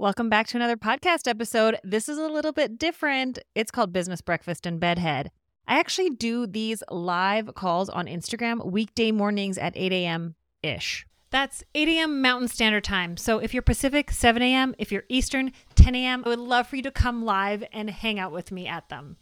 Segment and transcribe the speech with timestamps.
[0.00, 1.76] Welcome back to another podcast episode.
[1.84, 3.38] This is a little bit different.
[3.54, 5.30] It's called Business Breakfast and Bedhead.
[5.68, 10.36] I actually do these live calls on Instagram weekday mornings at 8 a.m.
[10.62, 11.06] ish.
[11.28, 12.22] That's 8 a.m.
[12.22, 13.18] Mountain Standard Time.
[13.18, 14.74] So if you're Pacific, 7 a.m.
[14.78, 16.22] If you're Eastern, 10 a.m.
[16.24, 19.18] I would love for you to come live and hang out with me at them.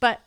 [0.00, 0.20] But,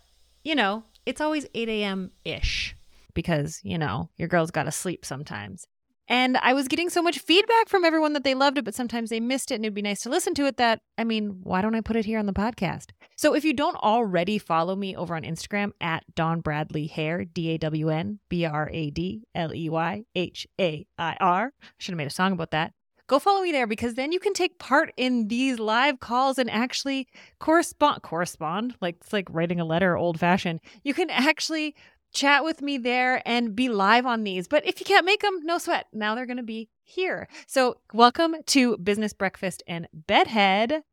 [0.44, 2.10] you know, it's always 8 a.m.
[2.26, 2.76] ish
[3.14, 5.68] because, you know, your girl's got to sleep sometimes.
[6.08, 9.10] And I was getting so much feedback from everyone that they loved it, but sometimes
[9.10, 11.62] they missed it and it'd be nice to listen to it that, I mean, why
[11.62, 12.92] don't I put it here on the podcast?
[13.16, 17.52] So if you don't already follow me over on Instagram at Dawn Bradley Hair, D
[17.52, 21.68] A W N B R A D L E Y H A I R, I
[21.78, 22.74] should have made a song about that.
[23.08, 26.50] Go follow me there because then you can take part in these live calls and
[26.50, 30.62] actually correspond correspond like it's like writing a letter old fashioned.
[30.84, 31.76] You can actually
[32.14, 34.48] chat with me there and be live on these.
[34.48, 35.88] But if you can't make them, no sweat.
[35.92, 37.28] Now they're going to be here.
[37.48, 40.84] So, welcome to Business Breakfast and Bedhead.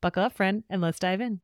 [0.00, 1.40] Buckle up, friend, and let's dive in.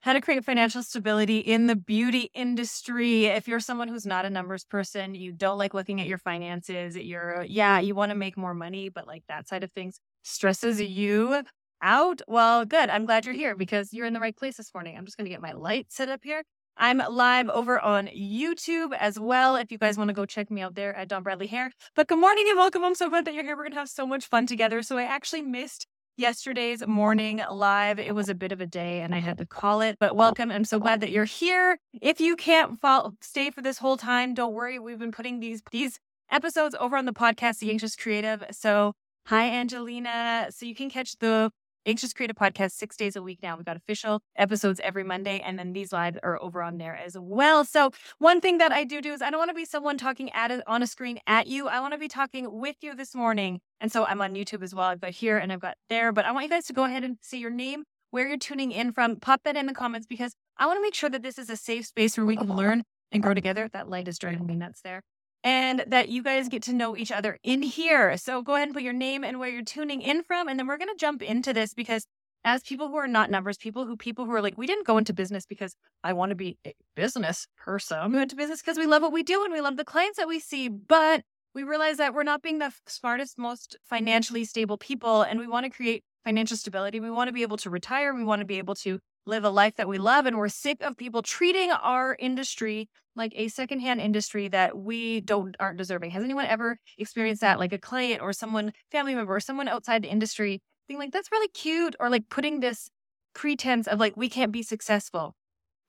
[0.00, 3.26] How to create financial stability in the beauty industry.
[3.26, 6.96] If you're someone who's not a numbers person, you don't like looking at your finances,
[6.96, 10.80] you're, yeah, you want to make more money, but like that side of things stresses
[10.80, 11.44] you
[11.80, 12.20] out.
[12.26, 12.90] Well, good.
[12.90, 14.96] I'm glad you're here because you're in the right place this morning.
[14.98, 16.42] I'm just going to get my light set up here.
[16.76, 19.56] I'm live over on YouTube as well.
[19.56, 21.70] If you guys want to go check me out there at Dawn Bradley Hair.
[21.94, 22.82] But good morning and welcome.
[22.82, 23.56] I'm so glad that you're here.
[23.56, 24.82] We're going to have so much fun together.
[24.82, 27.98] So I actually missed yesterday's morning live.
[27.98, 30.50] It was a bit of a day and I had to call it, but welcome.
[30.50, 31.78] I'm so glad that you're here.
[32.00, 34.78] If you can't follow, stay for this whole time, don't worry.
[34.78, 35.98] We've been putting these, these
[36.30, 38.44] episodes over on the podcast, The Anxious Creative.
[38.50, 38.94] So
[39.26, 40.48] hi, Angelina.
[40.50, 41.50] So you can catch the
[41.86, 43.56] Anxious Creative Podcast six days a week now.
[43.56, 47.16] We've got official episodes every Monday, and then these lives are over on there as
[47.18, 47.64] well.
[47.64, 50.30] So, one thing that I do do is I don't want to be someone talking
[50.32, 51.68] at a, on a screen at you.
[51.68, 53.60] I want to be talking with you this morning.
[53.80, 54.86] And so I'm on YouTube as well.
[54.86, 57.02] I've got here and I've got there, but I want you guys to go ahead
[57.02, 59.16] and say your name, where you're tuning in from.
[59.16, 61.56] Pop that in the comments because I want to make sure that this is a
[61.56, 63.68] safe space where we can learn and grow together.
[63.72, 65.02] That light is driving me nuts there
[65.44, 68.16] and that you guys get to know each other in here.
[68.16, 70.48] So go ahead and put your name and where you're tuning in from.
[70.48, 72.06] And then we're going to jump into this because
[72.44, 74.98] as people who are not numbers people who people who are like we didn't go
[74.98, 78.78] into business because i want to be a business person we went to business because
[78.78, 81.22] we love what we do and we love the clients that we see but
[81.54, 85.64] we realize that we're not being the smartest most financially stable people and we want
[85.64, 88.58] to create financial stability we want to be able to retire we want to be
[88.58, 92.16] able to live a life that we love and we're sick of people treating our
[92.18, 96.10] industry like a secondhand industry that we don't aren't deserving.
[96.10, 100.02] Has anyone ever experienced that like a client or someone family member or someone outside
[100.02, 102.90] the industry being like that's really cute or like putting this
[103.34, 105.34] pretense of like we can't be successful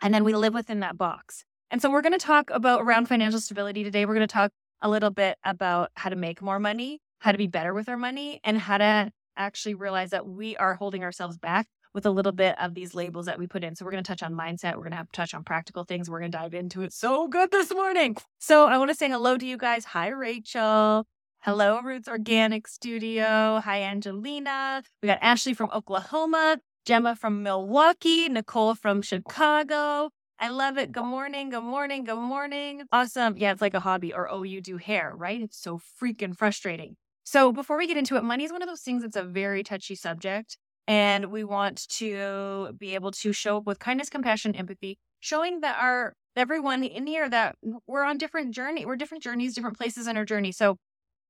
[0.02, 1.46] and then we live within that box.
[1.72, 4.06] And so we're going to talk about around financial stability today.
[4.06, 4.52] We're going to talk
[4.82, 7.98] a little bit about how to make more money, how to be better with our
[7.98, 12.32] money and how to actually realize that we are holding ourselves back with a little
[12.32, 13.76] bit of these labels that we put in.
[13.76, 14.76] So we're going to touch on mindset.
[14.76, 16.10] We're going to have touch on practical things.
[16.10, 18.18] We're going to dive into it so good this morning.
[18.40, 19.86] So I want to say hello to you guys.
[19.86, 21.06] Hi, Rachel.
[21.42, 23.62] Hello, Roots Organic Studio.
[23.64, 24.82] Hi, Angelina.
[25.02, 30.10] We got Ashley from Oklahoma, Gemma from Milwaukee, Nicole from Chicago.
[30.40, 30.92] I love it.
[30.92, 31.50] Good morning.
[31.50, 32.06] Good morning.
[32.06, 32.84] Good morning.
[32.92, 33.38] Awesome.
[33.38, 35.42] Yeah, it's like a hobby or oh, you do hair, right?
[35.42, 36.96] It's so freaking frustrating.
[37.24, 39.64] So before we get into it, money is one of those things that's a very
[39.64, 40.58] touchy subject.
[40.88, 45.78] And we want to be able to show up with kindness, compassion, empathy, showing that
[45.80, 47.56] our everyone in here that
[47.88, 50.52] we're on different journey, we're different journeys, different places in our journey.
[50.52, 50.78] So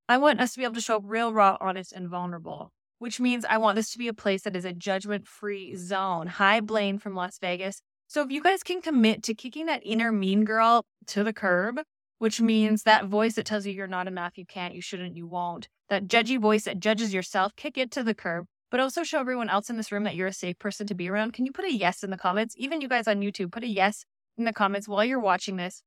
[0.09, 3.19] I want us to be able to show up real, raw, honest, and vulnerable, which
[3.19, 6.28] means I want this to be a place that is a judgment free zone.
[6.28, 7.81] Hi, Blaine from Las Vegas.
[8.08, 11.81] So if you guys can commit to kicking that inner mean girl to the curb,
[12.20, 15.28] which means that voice that tells you you're not enough, you can't, you shouldn't, you
[15.28, 19.19] won't, that judgy voice that judges yourself, kick it to the curb but also show
[19.19, 21.31] everyone else in this room that you're a safe person to be around.
[21.31, 22.56] Can you put a yes in the comments?
[22.57, 24.03] Even you guys on YouTube, put a yes
[24.35, 25.84] in the comments while you're watching this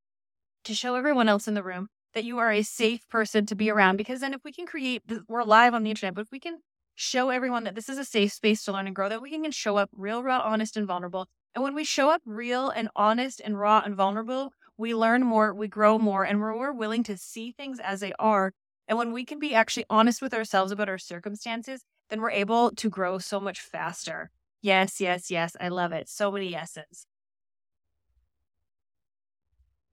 [0.63, 3.71] to show everyone else in the room that you are a safe person to be
[3.71, 3.97] around.
[3.97, 6.61] Because then if we can create, we're live on the internet, but if we can
[6.95, 9.51] show everyone that this is a safe space to learn and grow, that we can
[9.51, 11.27] show up real, raw, honest, and vulnerable.
[11.57, 15.53] And when we show up real and honest and raw and vulnerable, we learn more,
[15.53, 18.53] we grow more, and we're more willing to see things as they are.
[18.87, 22.71] And when we can be actually honest with ourselves about our circumstances, then we're able
[22.73, 24.31] to grow so much faster.
[24.63, 25.57] Yes, yes, yes.
[25.61, 26.09] I love it.
[26.09, 27.07] So many yeses.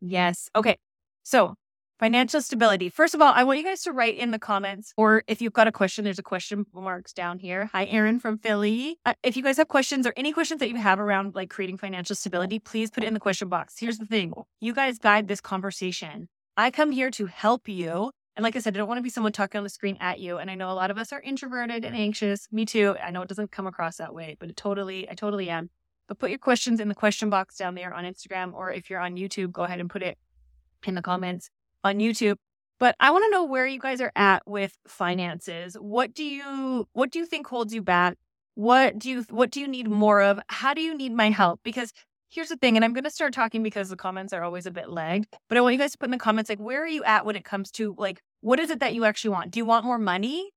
[0.01, 0.49] Yes.
[0.55, 0.77] Okay.
[1.23, 1.55] So,
[1.99, 2.89] financial stability.
[2.89, 5.53] First of all, I want you guys to write in the comments, or if you've
[5.53, 7.69] got a question, there's a question marks down here.
[7.71, 8.97] Hi, Aaron from Philly.
[9.05, 11.77] Uh, if you guys have questions or any questions that you have around like creating
[11.77, 13.75] financial stability, please put it in the question box.
[13.79, 16.27] Here's the thing you guys guide this conversation.
[16.57, 19.09] I come here to help you And like I said, I don't want to be
[19.09, 20.37] someone talking on the screen at you.
[20.37, 22.47] And I know a lot of us are introverted and anxious.
[22.51, 22.95] Me too.
[23.03, 25.69] I know it doesn't come across that way, but it totally, I totally am.
[26.07, 28.99] But put your questions in the question box down there on Instagram, or if you're
[28.99, 30.17] on YouTube, go ahead and put it
[30.85, 31.49] in the comments
[31.83, 32.37] on YouTube.
[32.79, 35.75] But I want to know where you guys are at with finances.
[35.75, 38.17] What do you what do you think holds you back?
[38.55, 40.39] What do you what do you need more of?
[40.47, 41.61] How do you need my help?
[41.63, 41.93] Because
[42.33, 44.71] here's the thing, and I'm going to start talking because the comments are always a
[44.71, 45.27] bit lagged.
[45.47, 47.25] But I want you guys to put in the comments like where are you at
[47.25, 49.51] when it comes to like what is it that you actually want?
[49.51, 50.51] Do you want more money?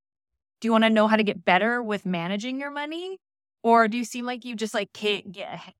[0.61, 3.19] Do you want to know how to get better with managing your money?
[3.63, 5.75] Or do you seem like you just like can't get ahead?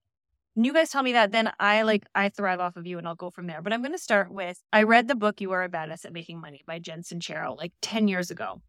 [0.55, 3.15] You guys tell me that, then I like I thrive off of you and I'll
[3.15, 3.61] go from there.
[3.61, 6.41] But I'm gonna start with I read the book You Are a Badass at Making
[6.41, 8.63] Money by Jen Sincero like 10 years ago.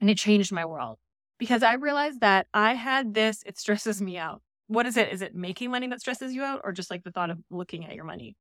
[0.00, 0.98] And it changed my world
[1.38, 5.12] because I realized that I had this, it stresses me out what is it?
[5.12, 7.84] Is it making money that stresses you out or just like the thought of looking
[7.84, 8.36] at your money?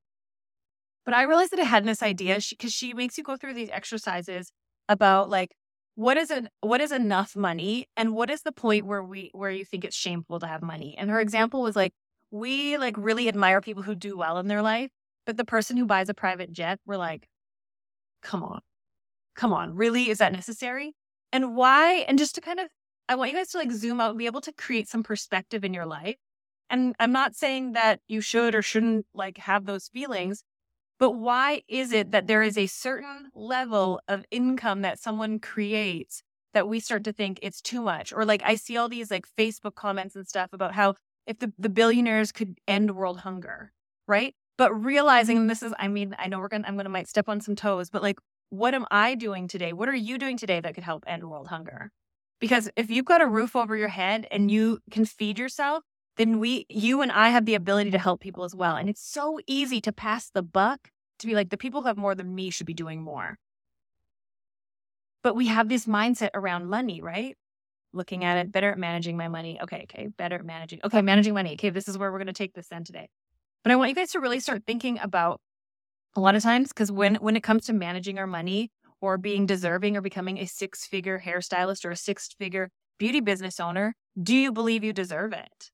[1.05, 3.55] But I realized that I had this idea because she, she makes you go through
[3.55, 4.51] these exercises
[4.87, 5.55] about like
[5.95, 9.51] what is it what is enough money and what is the point where we where
[9.51, 10.95] you think it's shameful to have money?
[10.97, 11.93] And her example was like
[12.31, 14.91] we like really admire people who do well in their life
[15.25, 17.27] but the person who buys a private jet we're like
[18.21, 18.61] come on.
[19.35, 19.75] Come on.
[19.75, 20.09] Really?
[20.09, 20.93] Is that necessary?
[21.33, 22.67] And why and just to kind of
[23.11, 25.65] I want you guys to like zoom out and be able to create some perspective
[25.65, 26.15] in your life.
[26.69, 30.45] And I'm not saying that you should or shouldn't like have those feelings,
[30.97, 36.23] but why is it that there is a certain level of income that someone creates
[36.53, 38.13] that we start to think it's too much?
[38.13, 40.95] Or like I see all these like Facebook comments and stuff about how
[41.27, 43.73] if the, the billionaires could end world hunger,
[44.07, 44.33] right?
[44.57, 45.47] But realizing mm-hmm.
[45.47, 47.89] this is, I mean, I know we're gonna, I'm gonna might step on some toes,
[47.89, 48.21] but like,
[48.51, 49.73] what am I doing today?
[49.73, 51.91] What are you doing today that could help end world hunger?
[52.41, 55.83] Because if you've got a roof over your head and you can feed yourself,
[56.17, 58.75] then we, you and I have the ability to help people as well.
[58.75, 60.89] And it's so easy to pass the buck
[61.19, 63.37] to be like, the people who have more than me should be doing more.
[65.23, 67.37] But we have this mindset around money, right?
[67.93, 69.59] Looking at it, better at managing my money.
[69.61, 70.79] Okay, okay, better at managing.
[70.83, 71.53] Okay, managing money.
[71.53, 73.07] Okay, this is where we're going to take this then today.
[73.63, 75.39] But I want you guys to really start thinking about
[76.15, 79.45] a lot of times because when when it comes to managing our money, or being
[79.45, 84.35] deserving or becoming a six figure hairstylist or a six figure beauty business owner, do
[84.35, 85.71] you believe you deserve it?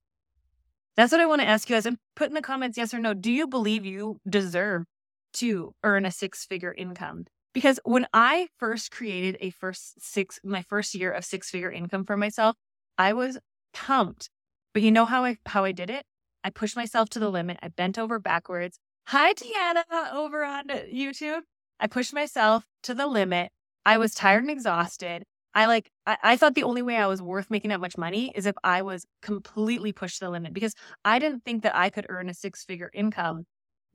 [0.96, 1.86] That's what I want to ask you guys.
[1.86, 3.14] And put in the comments yes or no.
[3.14, 4.86] Do you believe you deserve
[5.34, 7.26] to earn a six figure income?
[7.54, 12.06] Because when I first created a first six, my first year of six figure income
[12.06, 12.56] for myself,
[12.98, 13.38] I was
[13.74, 14.30] pumped.
[14.74, 16.04] But you know how I how I did it?
[16.44, 17.58] I pushed myself to the limit.
[17.62, 18.80] I bent over backwards.
[19.08, 21.42] Hi, Tiana, over on YouTube.
[21.80, 23.52] I pushed myself to the limit.
[23.86, 25.24] I was tired and exhausted.
[25.54, 28.32] I like, I, I, thought the only way I was worth making that much money
[28.36, 31.90] is if I was completely pushed to the limit because I didn't think that I
[31.90, 33.46] could earn a six figure income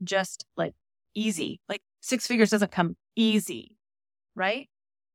[0.03, 0.73] just like
[1.15, 1.61] easy.
[1.69, 3.77] Like six figures doesn't come easy,
[4.35, 4.67] right?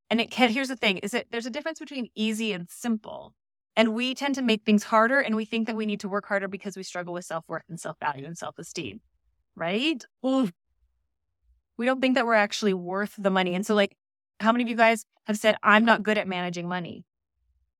[0.09, 3.33] And it can, here's the thing is that there's a difference between easy and simple.
[3.75, 6.25] And we tend to make things harder and we think that we need to work
[6.25, 9.01] harder because we struggle with self worth and self value and self esteem,
[9.55, 10.03] right?
[10.25, 10.49] Ooh,
[11.79, 13.55] we don't think that we're actually worth the money.
[13.55, 13.95] And so, like,
[14.41, 17.05] how many of you guys have said, I'm not good at managing money?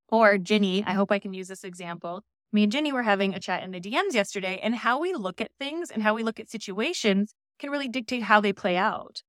[0.08, 2.24] Or Ginny, I hope I can use this example.
[2.54, 5.42] Me and Ginny were having a chat in the DMs yesterday, and how we look
[5.42, 9.22] at things and how we look at situations can really dictate how they play out.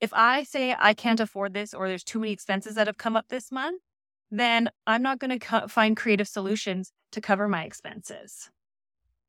[0.00, 3.16] If I say I can't afford this or there's too many expenses that have come
[3.16, 3.82] up this month,
[4.32, 8.50] then I'm not going to co- find creative solutions to cover my expenses.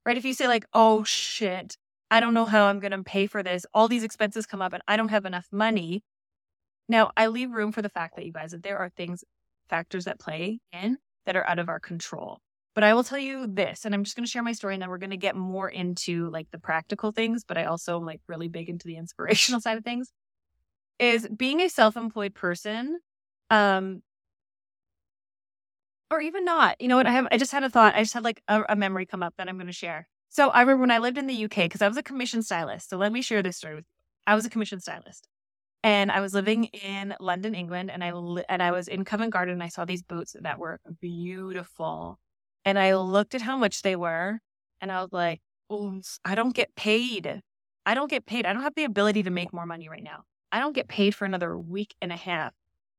[0.04, 0.18] Right?
[0.18, 1.78] If you say, like, oh shit,
[2.12, 3.66] I don't know how I'm going to pay for this.
[3.74, 6.04] All these expenses come up and I don't have enough money.
[6.88, 9.24] Now, I leave room for the fact that you guys, that there are things,
[9.70, 12.40] factors that play in that are out of our control.
[12.74, 14.82] But I will tell you this, and I'm just going to share my story and
[14.82, 18.06] then we're going to get more into like the practical things, but I also am
[18.06, 20.12] like really big into the inspirational side of things.
[20.98, 23.00] Is being a self employed person,
[23.50, 24.02] um,
[26.12, 27.06] or even not, you know what?
[27.08, 27.96] I have, I just had a thought.
[27.96, 30.08] I just had like a, a memory come up that I'm going to share.
[30.30, 32.90] So I remember when I lived in the UK, because I was a commission stylist.
[32.90, 34.06] So let me share this story with you.
[34.28, 35.28] I was a commission stylist.
[35.84, 39.34] And I was living in London, England, and I li- and I was in Covent
[39.34, 42.20] Garden and I saw these boots that were beautiful.
[42.66, 44.40] And I looked at how much they were
[44.82, 47.42] and I was like, oh, I don't get paid.
[47.86, 48.46] I don't get paid.
[48.46, 50.24] I don't have the ability to make more money right now.
[50.52, 52.54] I don't get paid for another week and a half.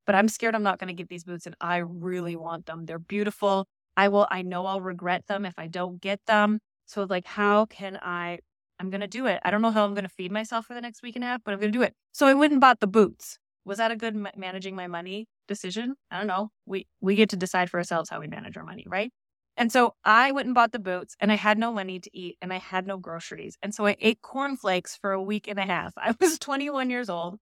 [0.05, 2.85] But I'm scared I'm not going to get these boots and I really want them.
[2.85, 3.67] They're beautiful.
[3.95, 6.59] I will I know I'll regret them if I don't get them.
[6.91, 8.39] So like, how can I?
[8.79, 9.39] I'm gonna do it.
[9.43, 11.41] I don't know how I'm gonna feed myself for the next week and a half,
[11.43, 11.93] but I'm gonna do it.
[12.13, 13.37] So I went and bought the boots.
[13.65, 15.95] Was that a good ma- managing my money decision?
[16.09, 16.49] I don't know.
[16.65, 19.11] We we get to decide for ourselves how we manage our money, right?
[19.57, 22.37] And so I went and bought the boots and I had no money to eat
[22.41, 23.57] and I had no groceries.
[23.61, 25.93] And so I ate cornflakes for a week and a half.
[25.97, 27.37] I was 21 years old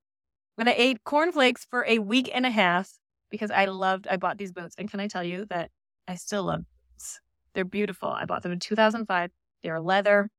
[0.55, 2.91] When I ate cornflakes for a week and a half
[3.31, 4.75] because I loved, I bought these boots.
[4.77, 5.71] And can I tell you that
[6.07, 6.61] I still love
[6.93, 7.19] boots?
[7.53, 8.09] They're beautiful.
[8.09, 9.31] I bought them in 2005.
[9.63, 10.29] They were leather.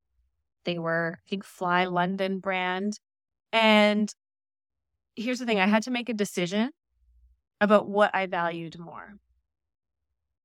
[0.64, 2.98] They were, I think, Fly London brand.
[3.52, 4.12] And
[5.16, 6.70] here's the thing I had to make a decision
[7.60, 9.14] about what I valued more.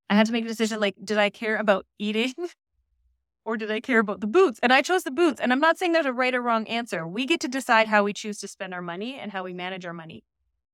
[0.09, 2.33] I had to make a decision like, did I care about eating
[3.45, 4.59] or did I care about the boots?
[4.61, 5.39] And I chose the boots.
[5.39, 7.07] And I'm not saying there's a right or wrong answer.
[7.07, 9.85] We get to decide how we choose to spend our money and how we manage
[9.85, 10.23] our money.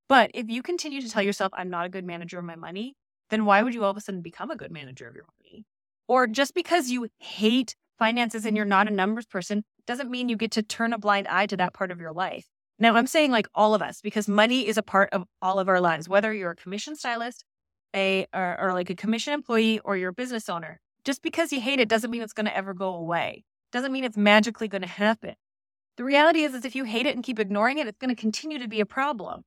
[0.08, 2.96] But if you continue to tell yourself, I'm not a good manager of my money,
[3.30, 5.66] then why would you all of a sudden become a good manager of your money?
[6.08, 10.36] Or just because you hate finances and you're not a numbers person doesn't mean you
[10.36, 12.48] get to turn a blind eye to that part of your life.
[12.80, 15.70] Now, I'm saying like all of us, because money is a part of all of
[15.70, 17.46] our lives, whether you're a commission stylist,
[17.96, 20.80] a or, or like a commission employee, or you're a business owner.
[21.06, 23.44] Just because you hate it doesn't mean it's going to ever go away.
[23.72, 25.36] Doesn't mean it's magically going to happen.
[25.98, 28.20] The reality is, is if you hate it and keep ignoring it, it's going to
[28.20, 29.44] continue to be a problem.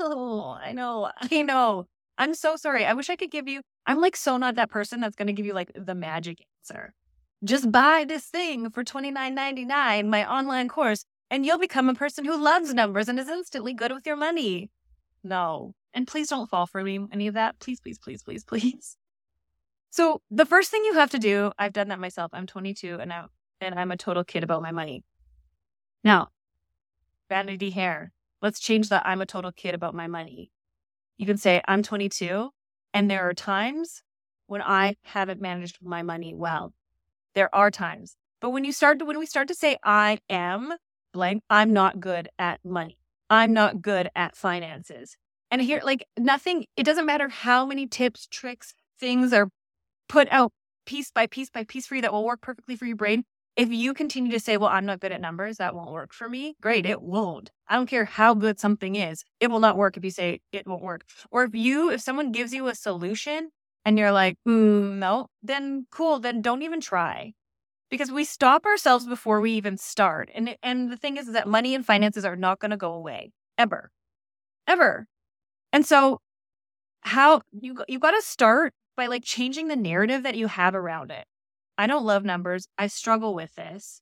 [0.00, 1.84] Oh, I know, I know.
[2.16, 2.86] I'm so sorry.
[2.86, 3.60] I wish I could give you.
[3.84, 6.94] I'm like so not that person that's going to give you like the magic answer.
[7.44, 12.42] Just buy this thing for $29.99, my online course, and you'll become a person who
[12.42, 14.70] loves numbers and is instantly good with your money.
[15.22, 15.74] No.
[15.92, 17.58] And please don't fall for me, any of that.
[17.58, 18.96] Please, please, please, please, please.
[19.90, 22.30] So the first thing you have to do, I've done that myself.
[22.32, 23.28] I'm 22 and now,
[23.60, 25.04] and I'm a total kid about my money.
[26.02, 26.28] Now,
[27.28, 28.12] vanity hair.
[28.40, 29.06] Let's change that.
[29.06, 30.50] I'm a total kid about my money.
[31.18, 32.50] You can say I'm 22
[32.92, 34.02] and there are times
[34.46, 36.72] when I haven't managed my money well.
[37.34, 38.16] There are times.
[38.40, 40.74] But when you start to, when we start to say I am
[41.12, 42.98] blank, I'm not good at money.
[43.30, 45.16] I'm not good at finances.
[45.50, 49.48] And here, like nothing, it doesn't matter how many tips, tricks, things are
[50.08, 50.52] put out
[50.86, 53.24] piece by piece by piece for you that will work perfectly for your brain.
[53.56, 56.28] If you continue to say, well, I'm not good at numbers, that won't work for
[56.28, 57.50] me, great, it won't.
[57.68, 60.66] I don't care how good something is, it will not work if you say it
[60.66, 61.04] won't work.
[61.30, 63.50] Or if you, if someone gives you a solution
[63.84, 67.34] and you're like, mm, no, then cool, then don't even try
[67.90, 70.30] because we stop ourselves before we even start.
[70.34, 72.92] And and the thing is, is that money and finances are not going to go
[72.92, 73.90] away ever,
[74.66, 75.06] ever.
[75.72, 76.18] And so,
[77.02, 81.10] how you you got to start by like changing the narrative that you have around
[81.10, 81.24] it.
[81.78, 82.68] I don't love numbers.
[82.78, 84.00] I struggle with this,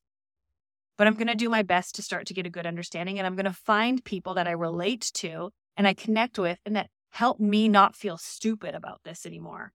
[0.99, 3.27] but I'm going to do my best to start to get a good understanding, and
[3.27, 6.89] I'm going to find people that I relate to and I connect with, and that
[7.12, 9.73] help me not feel stupid about this anymore.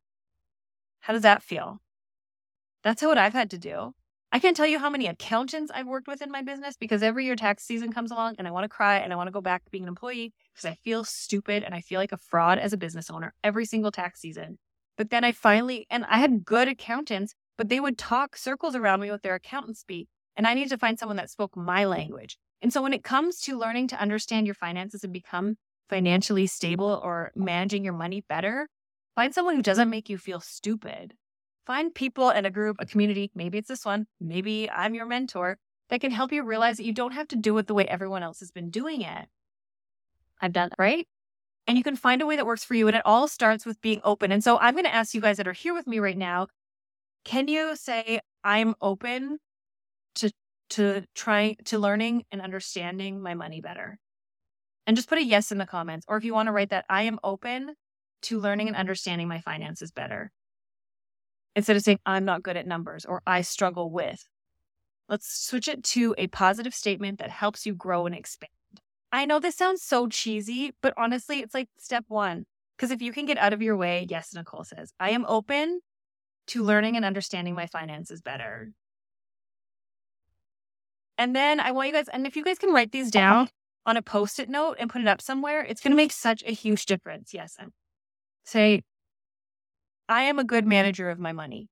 [1.01, 1.79] How does that feel?
[2.84, 3.94] That's what I've had to do.
[4.32, 7.25] I can't tell you how many accountants I've worked with in my business because every
[7.25, 9.39] year tax season comes along and I want to cry and I want to go
[9.39, 12.58] back to being an employee because I feel stupid and I feel like a fraud
[12.58, 14.58] as a business owner every single tax season.
[14.98, 19.00] But then I finally, and I had good accountants, but they would talk circles around
[19.00, 20.08] me with their accountant speak.
[20.36, 22.38] And I needed to find someone that spoke my language.
[22.63, 25.58] And so when it comes to learning to understand your finances and become
[25.89, 28.67] financially stable or managing your money better,
[29.15, 31.13] find someone who doesn't make you feel stupid
[31.67, 35.58] Find people in a group, a community, maybe it's this one, maybe I'm your mentor,
[35.89, 38.24] that can help you realize that you don't have to do it the way everyone
[38.24, 39.27] else has been doing it.
[40.41, 41.06] I've done that, right?
[41.67, 42.88] And you can find a way that works for you.
[42.88, 44.32] And it all starts with being open.
[44.32, 46.48] And so I'm going to ask you guys that are here with me right now
[47.25, 49.39] can you say, I'm open
[50.15, 50.32] to,
[50.70, 54.00] to trying to learning and understanding my money better?
[54.88, 56.06] And just put a yes in the comments.
[56.08, 57.75] Or if you want to write that, I am open
[58.24, 60.32] to learning and understanding my finances better
[61.56, 64.25] instead of saying, I'm not good at numbers or I struggle with.
[65.10, 68.51] Let's switch it to a positive statement that helps you grow and expand.
[69.12, 72.46] I know this sounds so cheesy, but honestly, it's like step one.
[72.77, 75.82] Because if you can get out of your way, yes, Nicole says, I am open
[76.48, 78.72] to learning and understanding my finances better.
[81.17, 83.50] And then I want you guys, and if you guys can write these down
[83.88, 86.03] on a post it note and put it up somewhere, it's going to mm-hmm.
[86.03, 87.34] make such a huge difference.
[87.34, 87.56] Yes.
[87.58, 87.72] And
[88.44, 88.84] say,
[90.10, 91.70] I am a good manager of my money.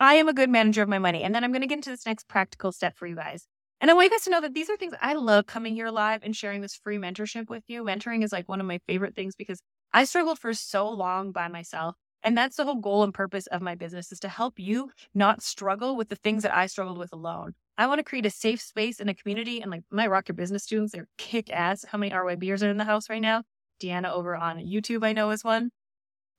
[0.00, 1.22] I am a good manager of my money.
[1.22, 3.46] And then I'm going to get into this next practical step for you guys.
[3.80, 5.90] And I want you guys to know that these are things I love coming here
[5.90, 7.84] live and sharing this free mentorship with you.
[7.84, 9.60] Mentoring is like one of my favorite things because
[9.92, 11.94] I struggled for so long by myself.
[12.24, 15.42] And that's the whole goal and purpose of my business is to help you not
[15.42, 17.54] struggle with the things that I struggled with alone.
[17.78, 19.62] I want to create a safe space in a community.
[19.62, 21.84] And like my Rock Your Business students, they're kick ass.
[21.88, 23.44] How many RYBers are in the house right now?
[23.80, 25.70] Deanna over on YouTube, I know is one.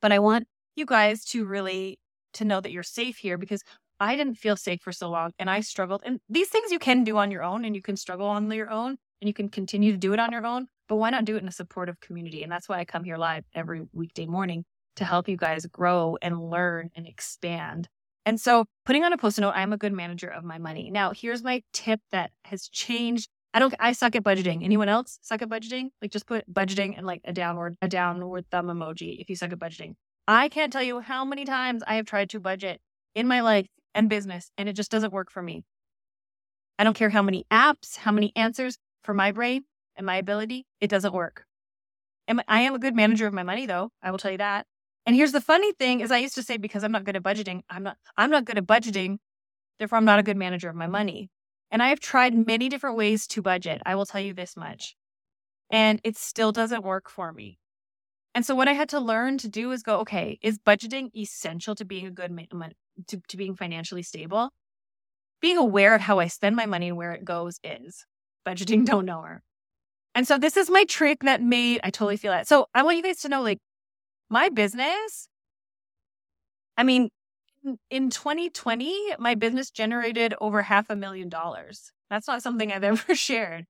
[0.01, 1.97] But I want you guys to really
[2.33, 3.63] to know that you're safe here because
[4.01, 6.01] I didn't feel safe for so long and I struggled.
[6.05, 8.69] And these things you can do on your own and you can struggle on your
[8.69, 11.35] own and you can continue to do it on your own, but why not do
[11.35, 12.43] it in a supportive community?
[12.43, 14.63] And that's why I come here live every weekday morning
[14.97, 17.87] to help you guys grow and learn and expand.
[18.25, 20.91] And so putting on a post-it note, I'm a good manager of my money.
[20.91, 24.63] Now, here's my tip that has changed I don't I suck at budgeting.
[24.63, 25.89] Anyone else suck at budgeting?
[26.01, 29.51] Like just put budgeting and like a downward a downward thumb emoji if you suck
[29.51, 29.95] at budgeting.
[30.27, 32.79] I can't tell you how many times I have tried to budget
[33.15, 35.63] in my life and business and it just doesn't work for me.
[36.77, 39.63] I don't care how many apps, how many answers for my brain
[39.95, 41.45] and my ability, it doesn't work.
[42.47, 44.67] I am a good manager of my money though, I will tell you that.
[45.09, 47.23] And here's the funny thing is I used to say because I'm not good at
[47.23, 49.17] budgeting, I'm not I'm not good at budgeting,
[49.79, 51.31] therefore I'm not a good manager of my money.
[51.71, 53.81] And I have tried many different ways to budget.
[53.87, 54.95] I will tell you this much.
[55.71, 57.57] And it still doesn't work for me.
[58.35, 61.73] And so what I had to learn to do is go, okay, is budgeting essential
[61.73, 62.45] to being a good man,
[63.07, 64.51] to, to being financially stable?
[65.41, 68.05] Being aware of how I spend my money and where it goes is.
[68.47, 69.41] Budgeting don't know her.
[70.13, 72.47] And so this is my trick that made I totally feel it.
[72.47, 73.57] So I want you guys to know like
[74.29, 75.27] my business,
[76.77, 77.09] I mean,
[77.89, 81.91] in 2020, my business generated over half a million dollars.
[82.09, 83.65] That's not something I've ever shared.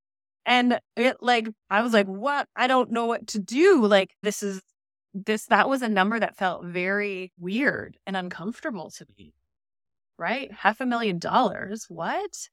[0.46, 2.48] And it like, I was like, what?
[2.56, 3.86] I don't know what to do.
[3.86, 4.62] Like, this is
[5.13, 9.34] this, that was a number that felt very weird and uncomfortable to me.
[10.18, 10.51] Right?
[10.51, 11.86] Half a million dollars.
[11.89, 12.50] What?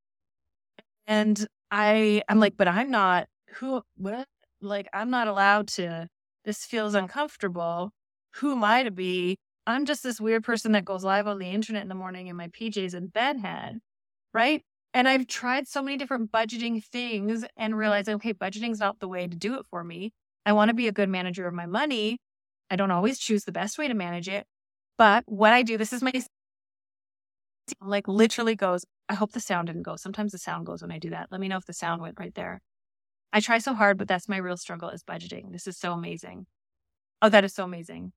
[1.07, 4.27] And I, I'm like, but I'm not who, what?
[4.61, 6.09] Like, I'm not allowed to,
[6.47, 7.93] this feels uncomfortable.
[8.37, 9.37] Who am I to be
[9.67, 12.37] I'm just this weird person that goes live on the internet in the morning in
[12.37, 13.81] my PJs and bedhead,
[14.33, 14.63] right?
[14.95, 19.27] And I've tried so many different budgeting things and realized, okay, budgeting's not the way
[19.27, 20.13] to do it for me.
[20.47, 22.19] I want to be a good manager of my money.
[22.71, 24.47] I don't always choose the best way to manage it.
[24.99, 26.13] But what I do, this is my
[27.81, 28.85] like literally goes.
[29.09, 29.97] I hope the sound didn't go.
[29.97, 31.29] Sometimes the sound goes when I do that.
[31.31, 32.61] Let me know if the sound went right there.
[33.33, 35.53] I try so hard, but that's my real struggle is budgeting.
[35.53, 36.47] This is so amazing.
[37.23, 38.13] Oh, that is so amazing.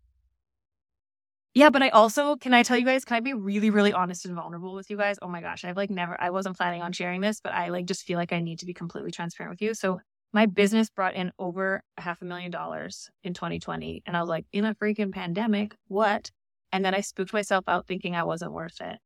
[1.56, 4.26] Yeah, but I also can I tell you guys, can I be really, really honest
[4.26, 5.18] and vulnerable with you guys?
[5.22, 7.86] Oh my gosh, I've like never I wasn't planning on sharing this, but I like
[7.86, 9.74] just feel like I need to be completely transparent with you.
[9.74, 10.00] So
[10.32, 14.04] my business brought in over a half a million dollars in 2020.
[14.06, 16.32] And I was like, in a freaking pandemic, what?
[16.72, 19.00] And then I spooked myself out thinking I wasn't worth it.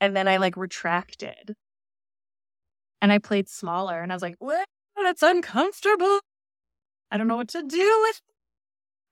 [0.00, 1.54] And then I like retracted.
[3.00, 4.66] And I played smaller and I was like, what?
[4.96, 6.18] That's uncomfortable.
[7.10, 8.20] I don't know what to do with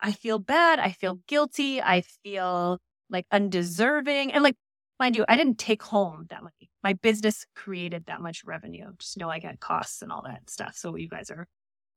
[0.00, 0.78] I feel bad.
[0.78, 1.80] I feel guilty.
[1.82, 2.78] I feel
[3.10, 4.32] like undeserving.
[4.32, 4.56] And like,
[5.00, 6.70] mind you, I didn't take home that money.
[6.82, 8.92] My business created that much revenue.
[8.98, 10.76] Just know I got costs and all that stuff.
[10.76, 11.46] So you guys are,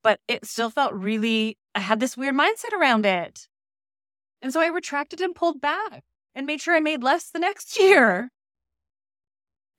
[0.03, 3.47] but it still felt really, I had this weird mindset around it.
[4.41, 7.77] And so I retracted and pulled back and made sure I made less the next
[7.79, 8.29] year.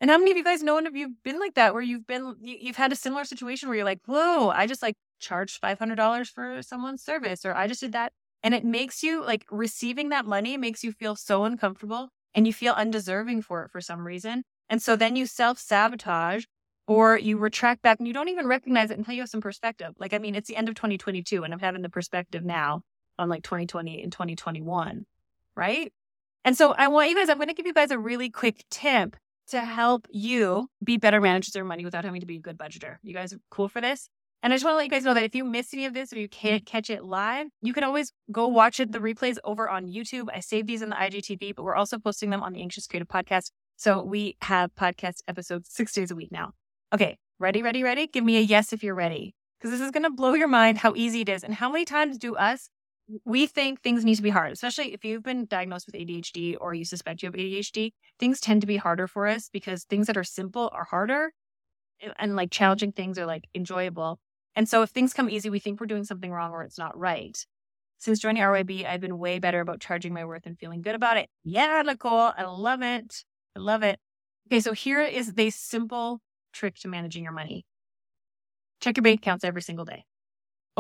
[0.00, 2.06] And how many of you guys know and have you been like that where you've
[2.06, 6.26] been, you've had a similar situation where you're like, whoa, I just like charged $500
[6.28, 8.12] for someone's service or I just did that.
[8.42, 12.52] And it makes you like receiving that money makes you feel so uncomfortable and you
[12.52, 14.42] feel undeserving for it for some reason.
[14.70, 16.44] And so then you self sabotage
[16.86, 19.92] or you retract back and you don't even recognize it until you have some perspective.
[19.98, 22.82] Like, I mean, it's the end of 2022 and I'm having the perspective now
[23.18, 25.04] on like 2020 and 2021,
[25.54, 25.92] right?
[26.44, 28.64] And so I want you guys, I'm going to give you guys a really quick
[28.70, 29.16] tip
[29.50, 32.58] to help you be better managers of your money without having to be a good
[32.58, 32.96] budgeter.
[33.02, 34.08] You guys are cool for this?
[34.42, 35.92] And I just want to let you guys know that if you miss any of
[35.92, 36.70] this or you can't mm-hmm.
[36.70, 40.28] catch it live, you can always go watch it, the replays over on YouTube.
[40.32, 43.08] I save these in the IGTV, but we're also posting them on the Anxious Creative
[43.08, 43.50] Podcast.
[43.76, 46.52] So we have podcast episodes six days a week now.
[46.92, 48.06] Okay, ready, ready, ready?
[48.06, 49.34] Give me a yes if you're ready.
[49.58, 51.44] Because this is going to blow your mind how easy it is.
[51.44, 52.70] And how many times do us,
[53.24, 56.74] we think things need to be hard, especially if you've been diagnosed with ADHD or
[56.74, 57.92] you suspect you have ADHD.
[58.18, 61.32] Things tend to be harder for us because things that are simple are harder
[62.18, 64.18] and like challenging things are like enjoyable.
[64.56, 66.96] And so if things come easy, we think we're doing something wrong or it's not
[66.98, 67.36] right.
[67.98, 71.18] Since joining RYB, I've been way better about charging my worth and feeling good about
[71.18, 71.28] it.
[71.44, 73.24] Yeah, Nicole, I love it.
[73.56, 73.98] I love it.
[74.48, 76.20] Okay, so here is the simple
[76.52, 77.64] trick to managing your money.
[78.80, 80.04] Check your bank accounts every single day.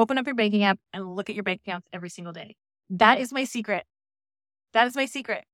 [0.00, 2.56] Open up your banking app and look at your bank accounts every single day.
[2.88, 3.84] That is my secret.
[4.72, 5.44] That is my secret.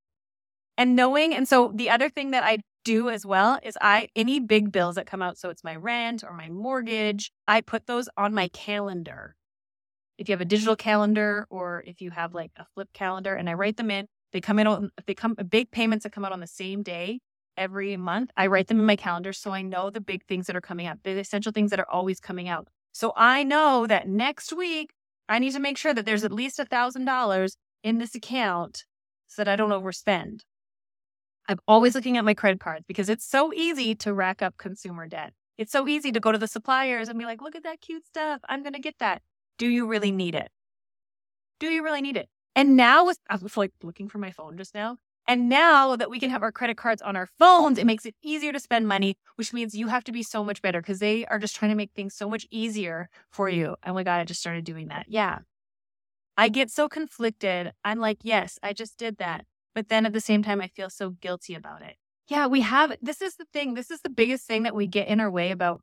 [0.78, 4.38] And knowing, and so the other thing that I do as well is I any
[4.38, 8.08] big bills that come out, so it's my rent or my mortgage, I put those
[8.16, 9.34] on my calendar.
[10.16, 13.50] If you have a digital calendar or if you have like a flip calendar and
[13.50, 16.30] I write them in, they come in on they come big payments that come out
[16.30, 17.18] on the same day
[17.56, 18.30] every month.
[18.36, 20.86] I write them in my calendar so I know the big things that are coming
[20.86, 22.68] up, the essential things that are always coming out.
[22.96, 24.94] So I know that next week
[25.28, 28.84] I need to make sure that there's at least a thousand dollars in this account
[29.26, 30.40] so that I don't overspend.
[31.46, 35.06] I'm always looking at my credit cards because it's so easy to rack up consumer
[35.06, 35.34] debt.
[35.58, 38.06] It's so easy to go to the suppliers and be like, look at that cute
[38.06, 38.40] stuff.
[38.48, 39.20] I'm going to get that.
[39.58, 40.48] Do you really need it?
[41.60, 42.30] Do you really need it?
[42.54, 44.96] And now with, I was like looking for my phone just now.
[45.28, 48.14] And now that we can have our credit cards on our phones, it makes it
[48.22, 51.26] easier to spend money, which means you have to be so much better because they
[51.26, 53.76] are just trying to make things so much easier for you.
[53.84, 55.06] Oh my God, I just started doing that.
[55.08, 55.38] Yeah.
[56.36, 57.72] I get so conflicted.
[57.84, 59.46] I'm like, yes, I just did that.
[59.74, 61.96] But then at the same time, I feel so guilty about it.
[62.28, 63.74] Yeah, we have this is the thing.
[63.74, 65.80] This is the biggest thing that we get in our way about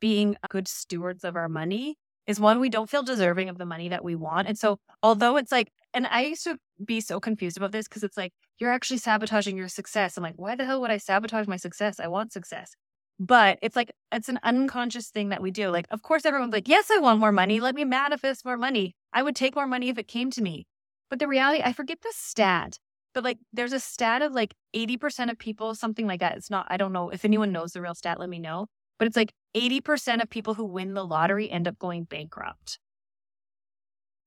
[0.00, 3.88] being good stewards of our money is one, we don't feel deserving of the money
[3.88, 4.48] that we want.
[4.48, 8.02] And so, although it's like, and I used to be so confused about this because
[8.02, 10.16] it's like, you're actually sabotaging your success.
[10.16, 12.00] I'm like, why the hell would I sabotage my success?
[12.00, 12.74] I want success.
[13.20, 15.70] But it's like, it's an unconscious thing that we do.
[15.70, 17.60] Like, of course, everyone's like, yes, I want more money.
[17.60, 18.94] Let me manifest more money.
[19.12, 20.66] I would take more money if it came to me.
[21.10, 22.78] But the reality, I forget the stat,
[23.12, 26.36] but like, there's a stat of like 80% of people, something like that.
[26.36, 28.66] It's not, I don't know if anyone knows the real stat, let me know.
[28.98, 32.78] But it's like 80% of people who win the lottery end up going bankrupt.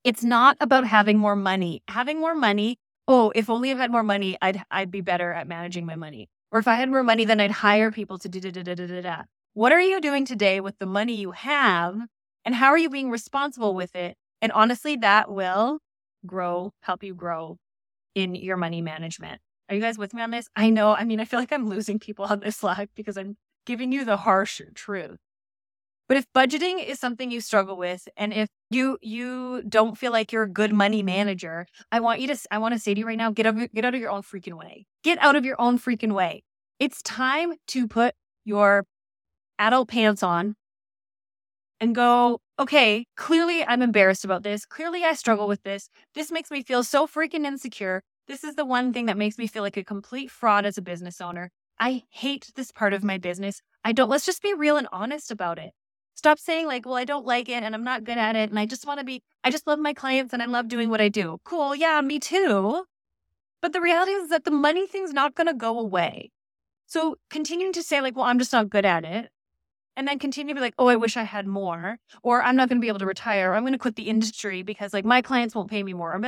[0.07, 1.83] It's not about having more money.
[1.89, 5.49] Having more money, oh, if only I had more money, I'd I'd be better at
[5.49, 6.29] managing my money.
[6.49, 8.87] Or if I had more money, then I'd hire people to da da da da
[8.87, 9.23] da da.
[9.53, 11.99] What are you doing today with the money you have?
[12.45, 14.15] And how are you being responsible with it?
[14.41, 15.79] And honestly, that will
[16.25, 17.57] grow, help you grow
[18.15, 19.41] in your money management.
[19.67, 20.47] Are you guys with me on this?
[20.55, 20.95] I know.
[20.95, 24.05] I mean, I feel like I'm losing people on this live because I'm giving you
[24.05, 25.17] the harsh truth.
[26.07, 30.31] But if budgeting is something you struggle with and if you you don't feel like
[30.31, 33.07] you're a good money manager, I want you to I want to say to you
[33.07, 34.85] right now, get out get out of your own freaking way.
[35.03, 36.43] Get out of your own freaking way.
[36.79, 38.15] It's time to put
[38.45, 38.85] your
[39.59, 40.55] adult pants on
[41.79, 44.65] and go, okay, clearly I'm embarrassed about this.
[44.65, 45.89] Clearly I struggle with this.
[46.15, 48.01] This makes me feel so freaking insecure.
[48.27, 50.81] This is the one thing that makes me feel like a complete fraud as a
[50.81, 51.51] business owner.
[51.79, 53.61] I hate this part of my business.
[53.83, 55.71] I don't, let's just be real and honest about it.
[56.17, 58.49] Stop saying, like, well, I don't like it and I'm not good at it.
[58.49, 60.89] And I just want to be, I just love my clients and I love doing
[60.89, 61.37] what I do.
[61.43, 61.75] Cool.
[61.75, 62.85] Yeah, me too.
[63.61, 66.31] But the reality is that the money thing's not going to go away.
[66.87, 69.29] So continuing to say, like, well, I'm just not good at it.
[69.95, 72.69] And then continue to be like, oh, I wish I had more, or I'm not
[72.69, 75.05] going to be able to retire, or I'm going to quit the industry because like
[75.05, 76.19] my clients won't pay me more.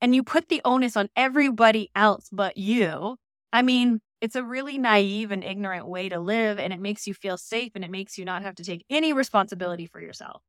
[0.00, 3.16] And you put the onus on everybody else but you.
[3.52, 7.12] I mean, it's a really naive and ignorant way to live, and it makes you
[7.12, 10.40] feel safe and it makes you not have to take any responsibility for yourself.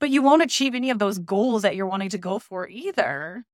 [0.00, 3.44] But you won't achieve any of those goals that you're wanting to go for either.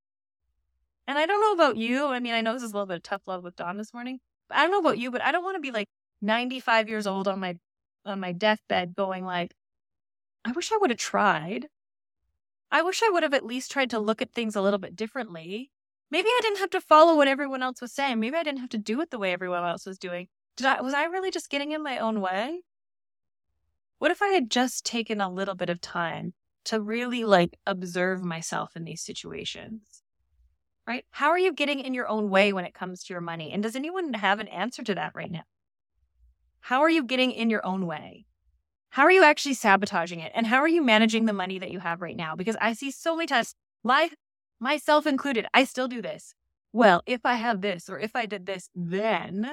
[1.06, 2.06] And I don't know about you.
[2.06, 3.92] I mean, I know this is a little bit of tough love with Dawn this
[3.92, 4.20] morning.
[4.48, 5.88] But I don't know about you, but I don't want to be like
[6.22, 7.58] 95 years old on my
[8.06, 9.52] on my deathbed going like,
[10.46, 11.68] I wish I would have tried.
[12.70, 14.96] I wish I would have at least tried to look at things a little bit
[14.96, 15.70] differently.
[16.14, 18.20] Maybe I didn't have to follow what everyone else was saying.
[18.20, 20.28] Maybe I didn't have to do it the way everyone else was doing.
[20.56, 22.60] Did I was I really just getting in my own way?
[23.98, 26.34] What if I had just taken a little bit of time
[26.66, 30.04] to really like observe myself in these situations?
[30.86, 31.04] Right?
[31.10, 33.50] How are you getting in your own way when it comes to your money?
[33.50, 35.42] And does anyone have an answer to that right now?
[36.60, 38.26] How are you getting in your own way?
[38.90, 40.30] How are you actually sabotaging it?
[40.32, 42.36] And how are you managing the money that you have right now?
[42.36, 44.14] Because I see so many times life
[44.60, 46.34] myself included, I still do this.
[46.72, 49.48] Well, if I have this or if I did this, then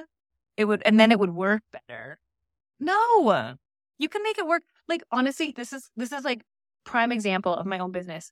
[0.57, 2.19] it would, and then it would work better.
[2.79, 3.55] No,
[3.99, 4.63] you can make it work.
[4.87, 6.43] Like, honestly, this is, this is like
[6.83, 8.31] prime example of my own business.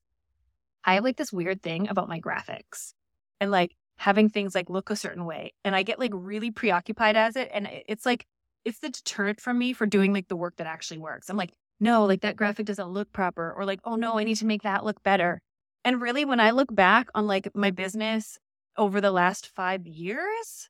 [0.84, 2.94] I have like this weird thing about my graphics
[3.40, 5.54] and like having things like look a certain way.
[5.64, 7.50] And I get like really preoccupied as it.
[7.54, 8.26] And it's like,
[8.66, 11.30] it's the deterrent from me for doing like the work that actually works.
[11.30, 13.54] I'm like, no, like that graphic doesn't look proper.
[13.54, 15.42] Or like, oh no, I need to make that look better.
[15.84, 18.38] And really, when I look back on like my business
[18.78, 20.70] over the last five years,